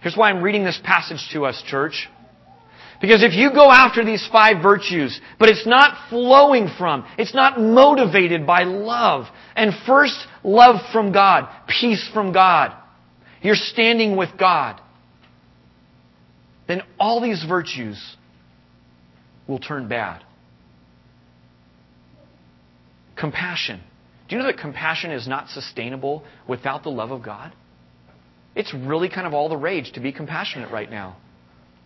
[0.00, 2.08] Here's why I'm reading this passage to us, church.
[3.00, 7.60] Because if you go after these five virtues, but it's not flowing from, it's not
[7.60, 12.72] motivated by love, and first love from God, peace from God,
[13.46, 14.80] you're standing with God,
[16.68, 18.16] then all these virtues
[19.46, 20.24] will turn bad.
[23.16, 23.80] Compassion.
[24.28, 27.52] Do you know that compassion is not sustainable without the love of God?
[28.54, 31.16] It's really kind of all the rage to be compassionate right now.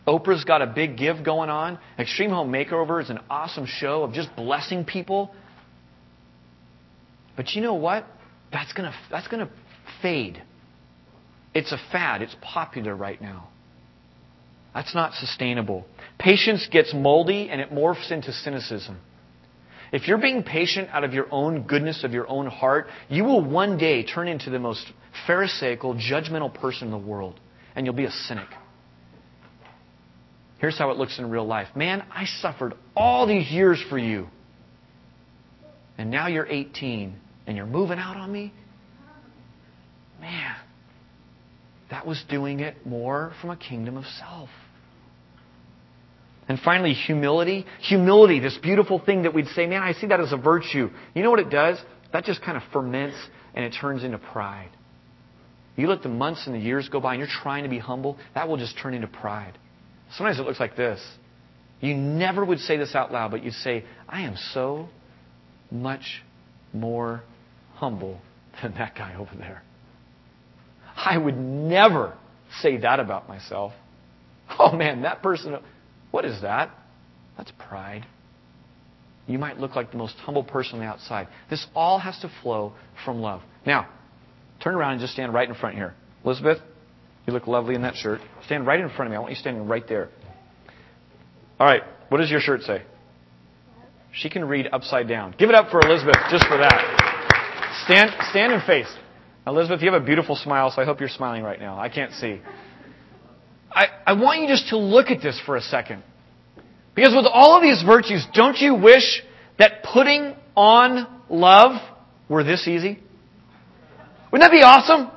[0.06, 1.78] Oprah's got a big give going on.
[1.98, 5.34] Extreme Home Makeover is an awesome show of just blessing people.
[7.36, 8.06] But you know what?
[8.50, 9.52] That's going to that's going to
[10.00, 10.42] fade.
[11.54, 12.22] It's a fad.
[12.22, 13.48] It's popular right now.
[14.74, 15.84] That's not sustainable.
[16.18, 18.98] Patience gets moldy and it morphs into cynicism.
[19.92, 23.44] If you're being patient out of your own goodness of your own heart, you will
[23.44, 24.86] one day turn into the most
[25.26, 27.40] pharisaical, judgmental person in the world,
[27.74, 28.46] and you'll be a cynic.
[30.58, 31.68] Here's how it looks in real life.
[31.74, 34.28] Man, I suffered all these years for you.
[35.98, 38.52] And now you're 18 and you're moving out on me?
[40.20, 40.54] Man,
[41.90, 44.48] that was doing it more from a kingdom of self.
[46.48, 47.66] And finally, humility.
[47.80, 50.90] Humility, this beautiful thing that we'd say, man, I see that as a virtue.
[51.14, 51.78] You know what it does?
[52.12, 53.16] That just kind of ferments
[53.54, 54.70] and it turns into pride.
[55.76, 58.18] You let the months and the years go by and you're trying to be humble,
[58.34, 59.56] that will just turn into pride.
[60.16, 61.00] Sometimes it looks like this.
[61.80, 64.88] You never would say this out loud, but you'd say, I am so
[65.70, 66.22] much
[66.72, 67.22] more
[67.74, 68.20] humble
[68.62, 69.62] than that guy over there.
[71.02, 72.16] I would never
[72.60, 73.72] say that about myself.
[74.58, 75.56] Oh man, that person,
[76.10, 76.70] what is that?
[77.36, 78.06] That's pride.
[79.26, 81.28] You might look like the most humble person on the outside.
[81.48, 82.72] This all has to flow
[83.04, 83.42] from love.
[83.64, 83.88] Now,
[84.62, 85.94] turn around and just stand right in front here.
[86.24, 86.58] Elizabeth,
[87.26, 88.20] you look lovely in that shirt.
[88.46, 89.16] Stand right in front of me.
[89.16, 90.08] I want you standing right there.
[91.58, 91.82] All right.
[92.08, 92.82] What does your shirt say?
[94.12, 95.34] She can read upside down.
[95.38, 97.84] Give it up for Elizabeth just for that.
[97.84, 98.92] Stand, stand and face.
[99.46, 101.78] Elizabeth, you have a beautiful smile, so I hope you're smiling right now.
[101.78, 102.40] I can't see.
[103.72, 106.02] I, I want you just to look at this for a second.
[106.94, 109.22] Because with all of these virtues, don't you wish
[109.58, 111.80] that putting on love
[112.28, 112.98] were this easy?
[114.30, 115.10] Wouldn't that be awesome?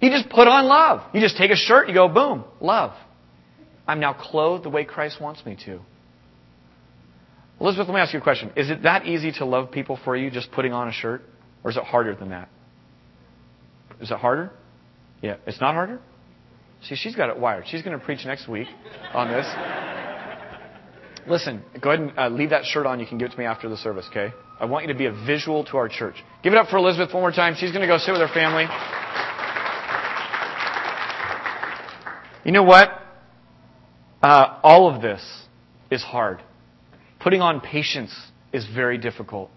[0.00, 1.02] You just put on love.
[1.14, 2.92] You just take a shirt, you go, boom, love.
[3.86, 5.80] I'm now clothed the way Christ wants me to.
[7.60, 8.50] Elizabeth, let me ask you a question.
[8.56, 11.22] Is it that easy to love people for you just putting on a shirt?
[11.62, 12.48] Or is it harder than that?
[14.00, 14.50] Is it harder?
[15.22, 15.36] Yeah.
[15.46, 16.00] It's not harder?
[16.82, 17.64] See, she's got it wired.
[17.66, 18.68] She's going to preach next week
[19.12, 19.46] on this.
[21.28, 22.98] Listen, go ahead and uh, leave that shirt on.
[22.98, 24.32] You can give it to me after the service, okay?
[24.58, 26.16] I want you to be a visual to our church.
[26.42, 27.54] Give it up for Elizabeth one more time.
[27.58, 28.64] She's going to go sit with her family.
[32.44, 32.90] You know what?
[34.22, 35.22] Uh, all of this
[35.90, 36.42] is hard.
[37.20, 38.14] Putting on patience
[38.52, 39.50] is very difficult.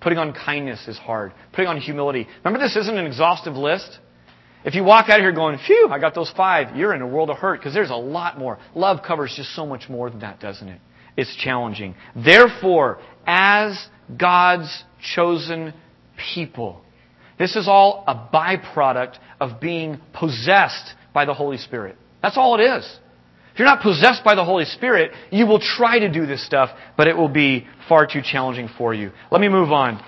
[0.00, 1.32] Putting on kindness is hard.
[1.52, 2.26] Putting on humility.
[2.44, 3.98] Remember, this isn't an exhaustive list.
[4.64, 7.06] If you walk out of here going, phew, I got those five, you're in a
[7.06, 8.58] world of hurt because there's a lot more.
[8.74, 10.80] Love covers just so much more than that, doesn't it?
[11.16, 11.94] It's challenging.
[12.16, 13.88] Therefore, as
[14.18, 14.84] God's
[15.14, 15.72] chosen
[16.32, 16.82] people,
[17.38, 21.96] this is all a byproduct of being possessed by the Holy Spirit.
[22.22, 22.98] That's all it is.
[23.56, 26.68] If you're not possessed by the Holy Spirit, you will try to do this stuff,
[26.94, 29.12] but it will be far too challenging for you.
[29.30, 30.04] Let me move on.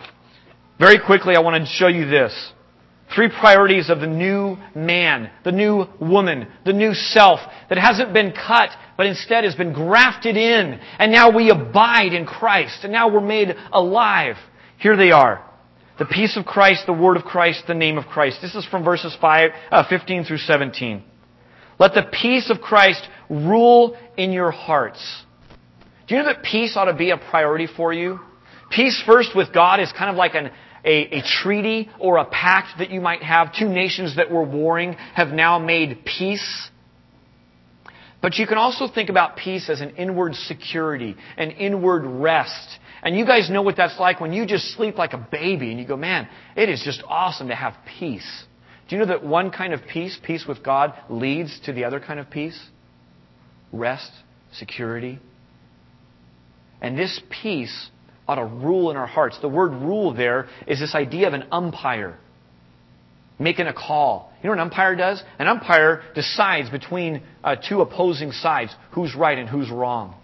[0.78, 2.52] Very quickly, I want to show you this.
[3.14, 7.40] Three priorities of the new man, the new woman, the new self
[7.70, 8.68] that hasn't been cut,
[8.98, 10.78] but instead has been grafted in.
[10.98, 12.80] And now we abide in Christ.
[12.82, 14.36] And now we're made alive.
[14.76, 15.42] Here they are.
[15.98, 18.42] The peace of Christ, the word of Christ, the name of Christ.
[18.42, 21.02] This is from verses 5, uh, 15 through 17.
[21.78, 25.24] Let the peace of Christ rule in your hearts.
[26.06, 28.20] Do you know that peace ought to be a priority for you?
[28.70, 30.50] Peace first with God is kind of like an,
[30.84, 33.54] a, a treaty or a pact that you might have.
[33.54, 36.70] Two nations that were warring have now made peace.
[38.20, 42.78] But you can also think about peace as an inward security, an inward rest.
[43.02, 45.78] And you guys know what that's like when you just sleep like a baby and
[45.78, 48.44] you go, man, it is just awesome to have peace.
[48.88, 52.00] Do you know that one kind of peace, peace with God, leads to the other
[52.00, 52.58] kind of peace?
[53.72, 54.10] Rest,
[54.52, 55.18] security.
[56.80, 57.90] And this peace
[58.26, 59.38] ought to rule in our hearts.
[59.40, 62.18] The word rule there is this idea of an umpire
[63.38, 64.32] making a call.
[64.42, 65.22] You know what an umpire does?
[65.38, 70.14] An umpire decides between uh, two opposing sides who's right and who's wrong.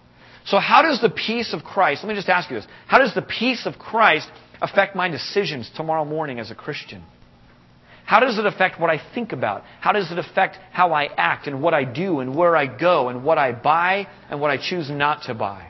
[0.46, 3.14] So, how does the peace of Christ, let me just ask you this, how does
[3.14, 4.28] the peace of Christ
[4.60, 7.02] affect my decisions tomorrow morning as a Christian?
[8.04, 9.64] How does it affect what I think about?
[9.80, 13.08] How does it affect how I act and what I do and where I go
[13.08, 15.68] and what I buy and what I choose not to buy?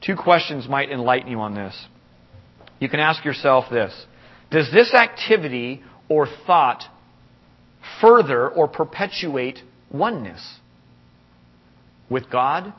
[0.00, 1.74] Two questions might enlighten you on this.
[2.78, 3.92] You can ask yourself this
[4.50, 6.84] Does this activity or thought
[8.00, 9.58] further or perpetuate
[9.90, 10.58] oneness
[12.08, 12.72] with God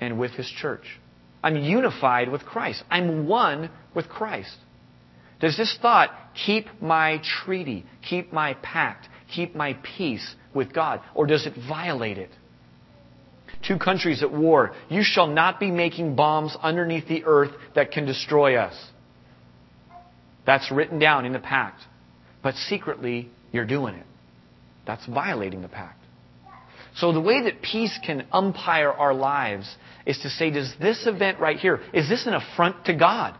[0.00, 0.98] and with His church?
[1.42, 2.82] I'm unified with Christ.
[2.90, 4.56] I'm one with Christ.
[5.40, 6.10] Does this thought
[6.46, 11.00] keep my treaty, keep my pact, keep my peace with God?
[11.14, 12.30] Or does it violate it?
[13.66, 14.72] Two countries at war.
[14.88, 18.74] You shall not be making bombs underneath the earth that can destroy us.
[20.46, 21.82] That's written down in the pact.
[22.42, 24.06] But secretly, you're doing it.
[24.86, 26.02] That's violating the pact.
[26.96, 29.72] So the way that peace can umpire our lives
[30.06, 33.36] is to say, does this event right here, is this an affront to God?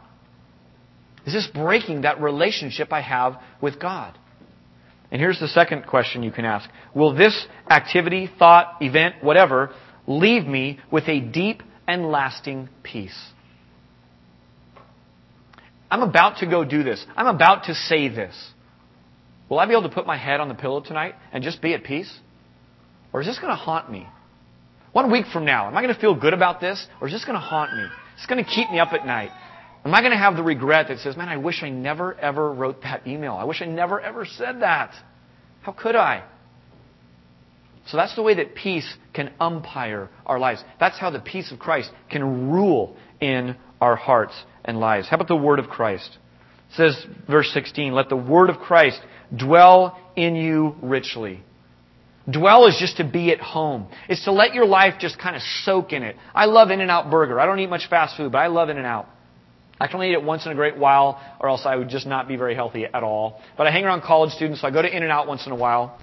[1.29, 4.16] Is this breaking that relationship I have with God?
[5.11, 6.70] And here's the second question you can ask.
[6.95, 9.74] Will this activity, thought, event, whatever,
[10.07, 13.14] leave me with a deep and lasting peace?
[15.91, 17.05] I'm about to go do this.
[17.14, 18.35] I'm about to say this.
[19.51, 21.74] Will I be able to put my head on the pillow tonight and just be
[21.74, 22.11] at peace?
[23.12, 24.07] Or is this going to haunt me?
[24.93, 26.87] One week from now, am I going to feel good about this?
[27.03, 27.85] Or is this going to haunt me?
[28.16, 29.31] It's going to keep me up at night.
[29.89, 32.53] Am I going to have the regret that says, man, I wish I never ever
[32.53, 33.32] wrote that email.
[33.32, 34.93] I wish I never ever said that.
[35.62, 36.24] How could I?
[37.86, 40.62] So that's the way that peace can umpire our lives.
[40.78, 45.09] That's how the peace of Christ can rule in our hearts and lives.
[45.09, 46.18] How about the word of Christ?
[46.68, 49.01] It says, verse 16, let the word of Christ
[49.34, 51.43] dwell in you richly.
[52.30, 53.89] Dwell is just to be at home.
[54.07, 56.16] It's to let your life just kind of soak in it.
[56.34, 57.41] I love In-N-Out Burger.
[57.41, 59.09] I don't eat much fast food, but I love In-N-Out.
[59.81, 62.07] I can only eat it once in a great while, or else I would just
[62.07, 63.41] not be very healthy at all.
[63.57, 65.99] But I hang around college students, so I go to In-N-Out once in a while.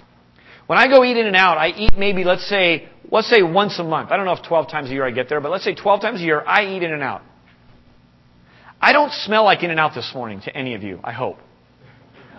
[0.66, 4.10] When I go eat In-N-Out, I eat maybe, let's say, let's say once a month.
[4.10, 6.00] I don't know if 12 times a year I get there, but let's say 12
[6.00, 7.22] times a year I eat In-N-Out.
[8.80, 11.38] I don't smell like In-N-Out this morning to any of you, I hope.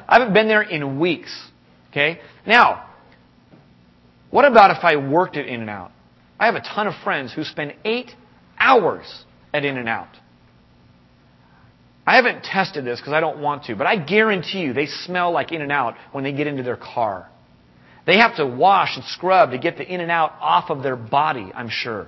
[0.08, 1.34] I haven't been there in weeks.
[1.92, 2.20] Okay?
[2.46, 2.90] Now,
[4.32, 5.92] what about if I worked at In-N-Out?
[6.40, 8.12] I have a ton of friends who spend eight
[8.60, 10.10] hours at In N Out.
[12.08, 15.32] I haven't tested this because I don't want to, but I guarantee you they smell
[15.32, 17.30] like In N Out when they get into their car.
[18.06, 20.96] They have to wash and scrub to get the In N Out off of their
[20.96, 22.08] body, I'm sure.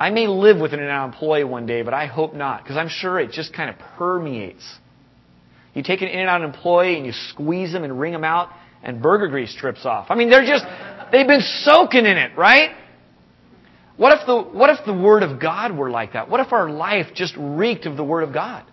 [0.00, 2.64] I may live with an In N Out employee one day, but I hope not
[2.64, 4.64] because I'm sure it just kind of permeates.
[5.72, 8.50] You take an In N Out employee and you squeeze them and wring them out,
[8.82, 10.06] and burger grease trips off.
[10.10, 10.64] I mean, they're just,
[11.12, 12.70] they've been soaking in it, right?
[13.98, 16.30] What if, the, what if the Word of God were like that?
[16.30, 18.64] What if our life just reeked of the Word of God?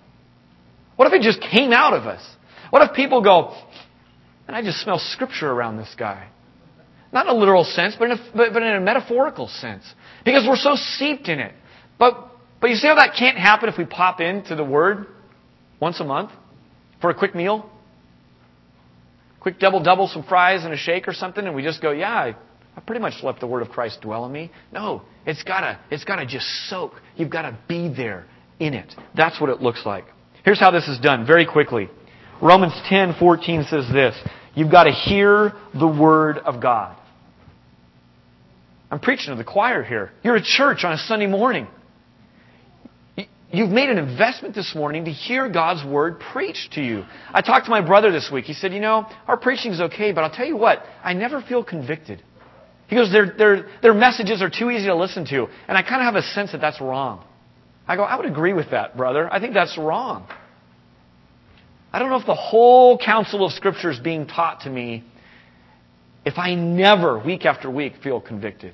[0.98, 2.24] What if it just came out of us?
[2.70, 3.56] What if people go,
[4.48, 6.28] and I just smell Scripture around this guy?
[7.12, 9.84] Not in a literal sense, but in a, but, but in a metaphorical sense.
[10.24, 11.56] Because we're so seeped in it.
[11.98, 12.30] But,
[12.62, 15.08] but you see how that can't happen if we pop into the Word
[15.80, 16.30] once a month
[17.02, 17.68] for a quick meal?
[19.40, 22.14] Quick double double, some fries and a shake or something, and we just go, yeah,
[22.14, 22.36] I,
[22.78, 24.52] I pretty much let the word of Christ dwell in me.
[24.72, 26.94] No, it's gotta, it's gotta just soak.
[27.16, 28.26] You've gotta be there
[28.60, 28.94] in it.
[29.16, 30.06] That's what it looks like.
[30.44, 31.90] Here's how this is done, very quickly.
[32.42, 34.16] Romans 10, 14 says this.
[34.54, 36.96] You've got to hear the word of God.
[38.92, 40.12] I'm preaching to the choir here.
[40.24, 41.68] You're at church on a Sunday morning.
[43.52, 47.04] You've made an investment this morning to hear God's word preached to you.
[47.34, 48.46] I talked to my brother this week.
[48.46, 51.42] He said, You know, our preaching is okay, but I'll tell you what, I never
[51.42, 52.22] feel convicted.
[52.88, 55.48] He goes, their, their, their messages are too easy to listen to.
[55.68, 57.26] And I kind of have a sense that that's wrong.
[57.88, 59.32] I go, I would agree with that, brother.
[59.32, 60.28] I think that's wrong.
[61.92, 65.04] I don't know if the whole counsel of Scripture is being taught to me
[66.26, 68.74] if I never, week after week, feel convicted.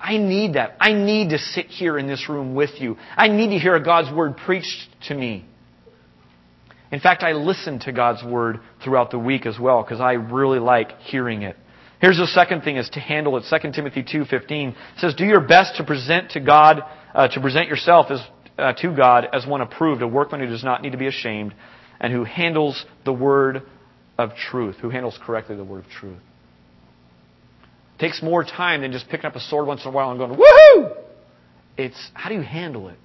[0.00, 0.76] I need that.
[0.80, 2.96] I need to sit here in this room with you.
[3.14, 5.44] I need to hear God's Word preached to me.
[6.90, 10.58] In fact, I listen to God's Word throughout the week as well because I really
[10.58, 11.56] like hearing it.
[12.02, 13.44] Here's the second thing is to handle it.
[13.48, 16.82] 2 Timothy 2.15 says, Do your best to present to God,
[17.14, 18.20] uh, to present yourself as,
[18.58, 21.54] uh, to God as one approved, a workman who does not need to be ashamed,
[22.00, 23.62] and who handles the word
[24.18, 26.18] of truth, who handles correctly the word of truth.
[27.94, 30.18] It takes more time than just picking up a sword once in a while and
[30.18, 30.96] going, woohoo!
[31.78, 32.98] It's how do you handle it?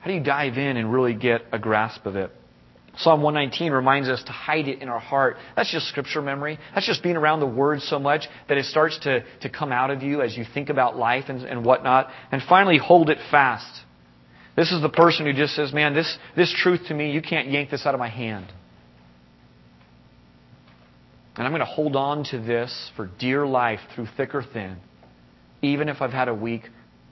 [0.00, 2.30] How do you dive in and really get a grasp of it?
[2.98, 5.36] Psalm 119 reminds us to hide it in our heart.
[5.54, 6.58] That's just scripture memory.
[6.74, 9.90] That's just being around the Word so much that it starts to, to come out
[9.90, 12.08] of you as you think about life and, and whatnot.
[12.32, 13.70] And finally, hold it fast.
[14.56, 17.50] This is the person who just says, man, this, this truth to me, you can't
[17.50, 18.46] yank this out of my hand.
[21.36, 24.78] And I'm going to hold on to this for dear life through thick or thin,
[25.60, 26.62] even if I've had a week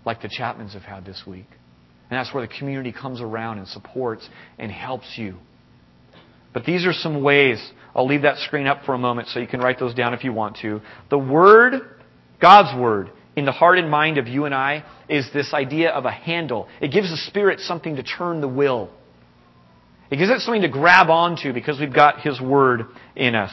[0.07, 1.47] like the Chapmans have had this week.
[2.09, 4.27] And that's where the community comes around and supports
[4.59, 5.37] and helps you.
[6.55, 7.61] But these are some ways.
[7.95, 10.25] I'll leave that screen up for a moment so you can write those down if
[10.25, 10.81] you want to.
[11.11, 11.75] The Word,
[12.41, 16.05] God's Word, in the heart and mind of you and I is this idea of
[16.05, 16.69] a handle.
[16.81, 18.91] It gives the Spirit something to turn the will.
[20.11, 22.87] It gives it something to grab onto because we've got His Word
[23.17, 23.53] in us.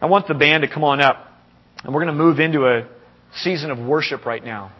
[0.00, 1.26] I want the band to come on up,
[1.82, 2.86] and we're going to move into a
[3.42, 4.72] season of worship right now.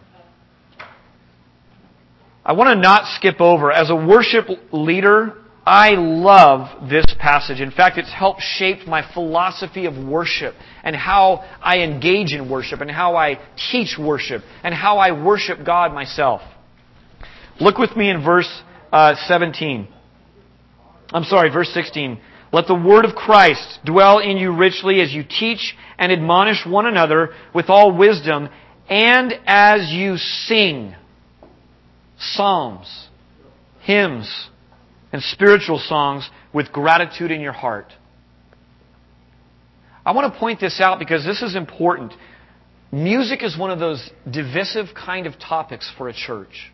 [2.43, 3.71] I want to not skip over.
[3.71, 5.35] As a worship leader,
[5.65, 7.61] I love this passage.
[7.61, 12.81] In fact, it's helped shape my philosophy of worship and how I engage in worship
[12.81, 13.39] and how I
[13.71, 16.41] teach worship and how I worship God myself.
[17.59, 18.49] Look with me in verse
[18.91, 19.87] uh, 17.
[21.13, 22.19] I'm sorry, verse 16.
[22.51, 26.87] Let the word of Christ dwell in you richly as you teach and admonish one
[26.87, 28.49] another with all wisdom
[28.89, 30.95] and as you sing
[32.17, 33.07] psalms,
[33.83, 34.49] hymns,
[35.11, 37.93] and spiritual songs with gratitude in your heart.
[40.05, 42.13] I want to point this out because this is important.
[42.91, 46.71] Music is one of those divisive kind of topics for a church.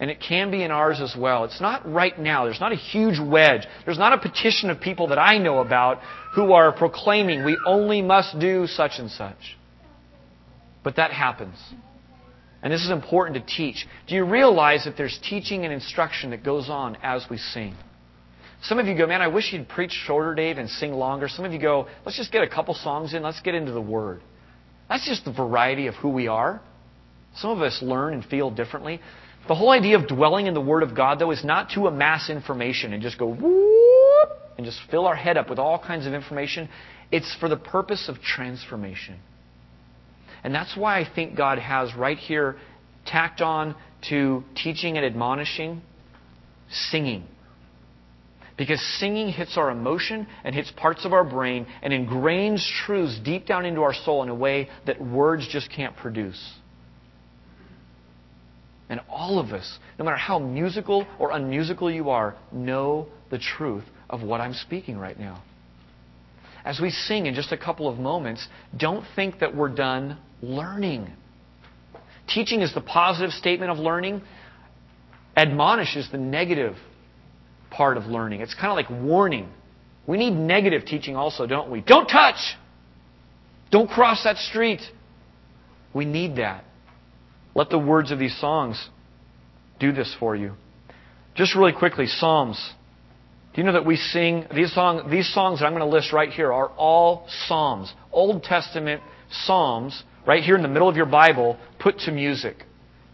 [0.00, 1.44] And it can be in ours as well.
[1.44, 2.44] It's not right now.
[2.44, 3.66] There's not a huge wedge.
[3.84, 6.00] There's not a petition of people that I know about
[6.34, 9.56] who are proclaiming we only must do such and such.
[10.84, 11.56] But that happens.
[12.62, 13.86] And this is important to teach.
[14.08, 17.74] Do you realize that there's teaching and instruction that goes on as we sing?
[18.62, 21.28] Some of you go, man, I wish you'd preach shorter, Dave, and sing longer.
[21.28, 23.22] Some of you go, let's just get a couple songs in.
[23.22, 24.20] Let's get into the Word.
[24.88, 26.60] That's just the variety of who we are.
[27.36, 29.00] Some of us learn and feel differently.
[29.46, 32.28] The whole idea of dwelling in the Word of God, though, is not to amass
[32.28, 36.12] information and just go whoop and just fill our head up with all kinds of
[36.12, 36.68] information.
[37.12, 39.20] It's for the purpose of transformation.
[40.44, 42.56] And that's why I think God has right here
[43.06, 43.74] tacked on
[44.10, 45.82] to teaching and admonishing
[46.70, 47.24] singing.
[48.56, 53.46] Because singing hits our emotion and hits parts of our brain and ingrains truths deep
[53.46, 56.54] down into our soul in a way that words just can't produce.
[58.88, 63.84] And all of us, no matter how musical or unmusical you are, know the truth
[64.10, 65.42] of what I'm speaking right now.
[66.64, 71.10] As we sing in just a couple of moments, don't think that we're done learning.
[72.28, 74.22] Teaching is the positive statement of learning.
[75.36, 76.76] Admonish is the negative
[77.70, 78.40] part of learning.
[78.40, 79.48] It's kind of like warning.
[80.06, 81.80] We need negative teaching also, don't we?
[81.80, 82.38] Don't touch!
[83.70, 84.80] Don't cross that street.
[85.92, 86.64] We need that.
[87.54, 88.88] Let the words of these songs
[89.78, 90.54] do this for you.
[91.34, 92.72] Just really quickly, Psalms.
[93.54, 95.10] Do you know that we sing these songs?
[95.10, 100.02] These songs that I'm going to list right here are all Psalms, Old Testament Psalms,
[100.28, 102.56] right here in the middle of your Bible, put to music.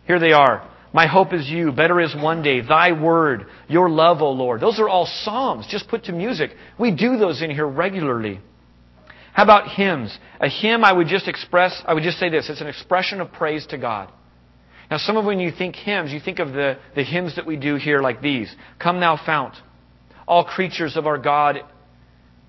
[0.04, 0.68] Here they are.
[0.92, 1.70] My hope is you.
[1.70, 2.60] Better is one day.
[2.60, 3.46] Thy word.
[3.68, 4.60] Your love, O Lord.
[4.60, 6.50] Those are all Psalms, just put to music.
[6.78, 8.40] We do those in here regularly.
[9.32, 10.16] How about hymns?
[10.40, 13.32] A hymn, I would just express, I would just say this it's an expression of
[13.32, 14.10] praise to God.
[14.90, 17.56] Now, some of when you think hymns, you think of the, the hymns that we
[17.56, 19.54] do here like these Come Thou Fount,
[20.26, 21.60] All Creatures of Our God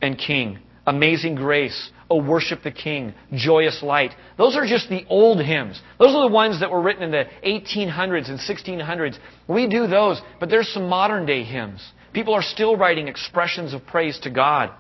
[0.02, 4.12] and King, Amazing Grace, O Worship the King, Joyous Light.
[4.38, 5.82] Those are just the old hymns.
[6.00, 9.18] Those are the ones that were written in the 1800s and 1600s.
[9.48, 11.84] We do those, but there's some modern day hymns.
[12.14, 14.72] People are still writing expressions of praise to God.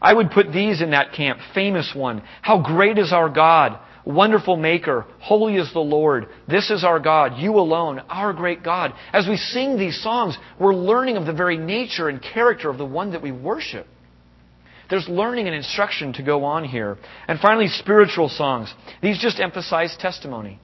[0.00, 1.38] I would put these in that camp.
[1.54, 2.22] Famous one.
[2.42, 3.78] How great is our God!
[4.04, 5.06] Wonderful Maker.
[5.20, 6.26] Holy is the Lord.
[6.48, 7.38] This is our God.
[7.38, 8.92] You alone, our great God.
[9.12, 12.84] As we sing these songs, we're learning of the very nature and character of the
[12.84, 13.86] one that we worship.
[14.92, 16.98] There's learning and instruction to go on here.
[17.26, 18.70] And finally, spiritual songs.
[19.00, 20.60] These just emphasize testimony.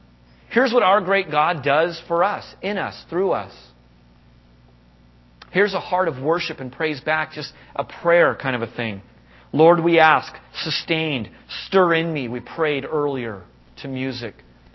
[0.51, 3.55] Here's what our great God does for us, in us, through us.
[5.51, 9.01] Here's a heart of worship and praise back, just a prayer kind of a thing.
[9.51, 11.31] Lord, we ask, sustained,
[11.67, 13.45] stir in me, we prayed earlier
[13.81, 14.35] to music,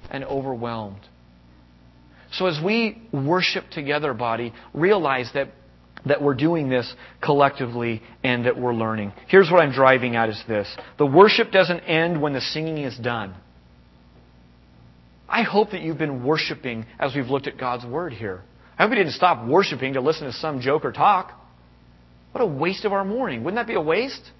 [0.10, 1.02] and overwhelmed.
[2.32, 5.50] So as we worship together, body, realize that,
[6.06, 9.14] that we're doing this collectively and that we're learning.
[9.28, 10.68] Here's what I'm driving at is this.
[10.98, 13.34] The worship doesn't end when the singing is done.
[15.30, 18.42] I hope that you've been worshiping as we've looked at God's Word here.
[18.78, 21.32] I hope we didn't stop worshiping to listen to some joke or talk.
[22.32, 23.44] What a waste of our morning.
[23.44, 24.32] Wouldn't that be a waste?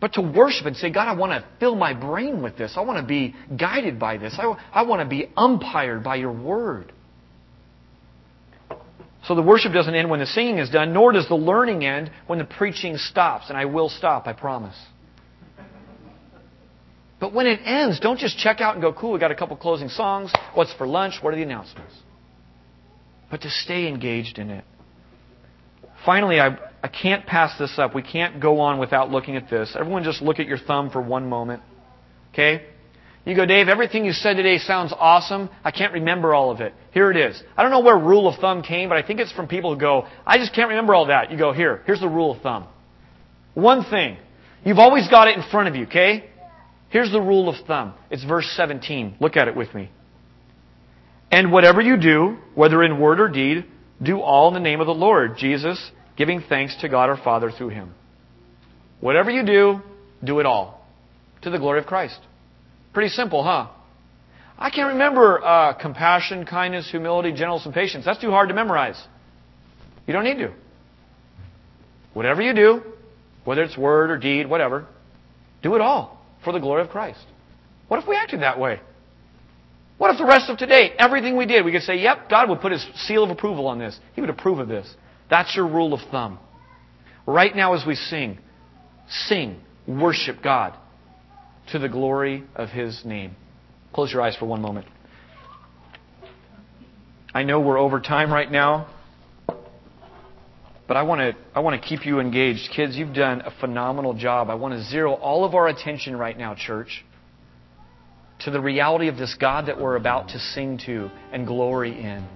[0.00, 2.74] But to worship and say, God, I want to fill my brain with this.
[2.76, 4.36] I want to be guided by this.
[4.38, 6.92] I, I want to be umpired by your word.
[9.26, 12.10] So the worship doesn't end when the singing is done, nor does the learning end
[12.26, 13.48] when the preaching stops.
[13.48, 14.76] And I will stop, I promise.
[17.18, 19.56] But when it ends, don't just check out and go, cool, we got a couple
[19.56, 20.32] closing songs.
[20.54, 21.14] What's for lunch?
[21.22, 21.94] What are the announcements?
[23.30, 24.64] But to stay engaged in it.
[26.04, 27.94] Finally, I, I can't pass this up.
[27.94, 29.74] We can't go on without looking at this.
[29.76, 31.62] Everyone just look at your thumb for one moment.
[32.32, 32.66] Okay?
[33.26, 35.50] You go, Dave, everything you said today sounds awesome.
[35.64, 36.72] I can't remember all of it.
[36.92, 37.42] Here it is.
[37.56, 39.80] I don't know where rule of thumb came, but I think it's from people who
[39.80, 41.32] go, I just can't remember all that.
[41.32, 42.68] You go, here, here's the rule of thumb.
[43.54, 44.16] One thing.
[44.64, 46.30] You've always got it in front of you, okay?
[46.90, 47.94] Here's the rule of thumb.
[48.10, 49.16] It's verse 17.
[49.18, 49.90] Look at it with me.
[51.32, 53.64] And whatever you do, whether in word or deed,
[54.00, 57.50] do all in the name of the Lord Jesus, giving thanks to God our Father
[57.50, 57.92] through him.
[59.00, 59.80] Whatever you do,
[60.22, 60.86] do it all
[61.42, 62.20] to the glory of Christ.
[62.96, 63.66] Pretty simple, huh?
[64.58, 68.06] I can't remember uh, compassion, kindness, humility, gentleness, and patience.
[68.06, 68.98] That's too hard to memorize.
[70.06, 70.54] You don't need to.
[72.14, 72.80] Whatever you do,
[73.44, 74.86] whether it's word or deed, whatever,
[75.62, 77.22] do it all for the glory of Christ.
[77.88, 78.80] What if we acted that way?
[79.98, 82.62] What if the rest of today, everything we did, we could say, yep, God would
[82.62, 84.00] put his seal of approval on this.
[84.14, 84.90] He would approve of this.
[85.28, 86.38] That's your rule of thumb.
[87.26, 88.38] Right now, as we sing,
[89.06, 90.78] sing, worship God
[91.72, 93.34] to the glory of his name.
[93.92, 94.86] Close your eyes for one moment.
[97.34, 98.88] I know we're over time right now,
[100.88, 102.70] but I want to I want to keep you engaged.
[102.74, 104.48] Kids, you've done a phenomenal job.
[104.48, 107.04] I want to zero all of our attention right now, church,
[108.40, 112.26] to the reality of this God that we're about to sing to and glory in.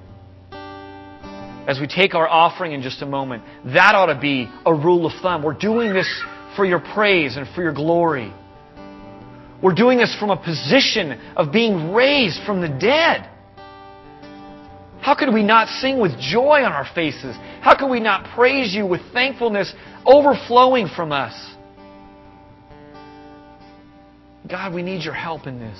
[1.66, 5.06] As we take our offering in just a moment, that ought to be a rule
[5.06, 5.42] of thumb.
[5.42, 6.22] We're doing this
[6.56, 8.32] for your praise and for your glory.
[9.62, 13.28] We're doing this from a position of being raised from the dead.
[15.00, 17.36] How could we not sing with joy on our faces?
[17.60, 19.72] How could we not praise you with thankfulness
[20.06, 21.34] overflowing from us?
[24.48, 25.78] God, we need your help in this.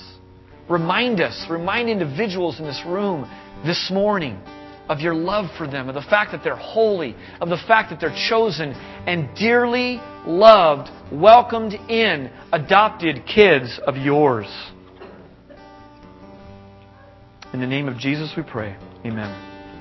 [0.69, 3.29] Remind us, remind individuals in this room
[3.65, 4.39] this morning
[4.89, 7.99] of your love for them, of the fact that they're holy, of the fact that
[7.99, 8.73] they're chosen
[9.07, 14.47] and dearly loved, welcomed in, adopted kids of yours.
[17.53, 18.75] In the name of Jesus we pray.
[19.05, 19.50] Amen.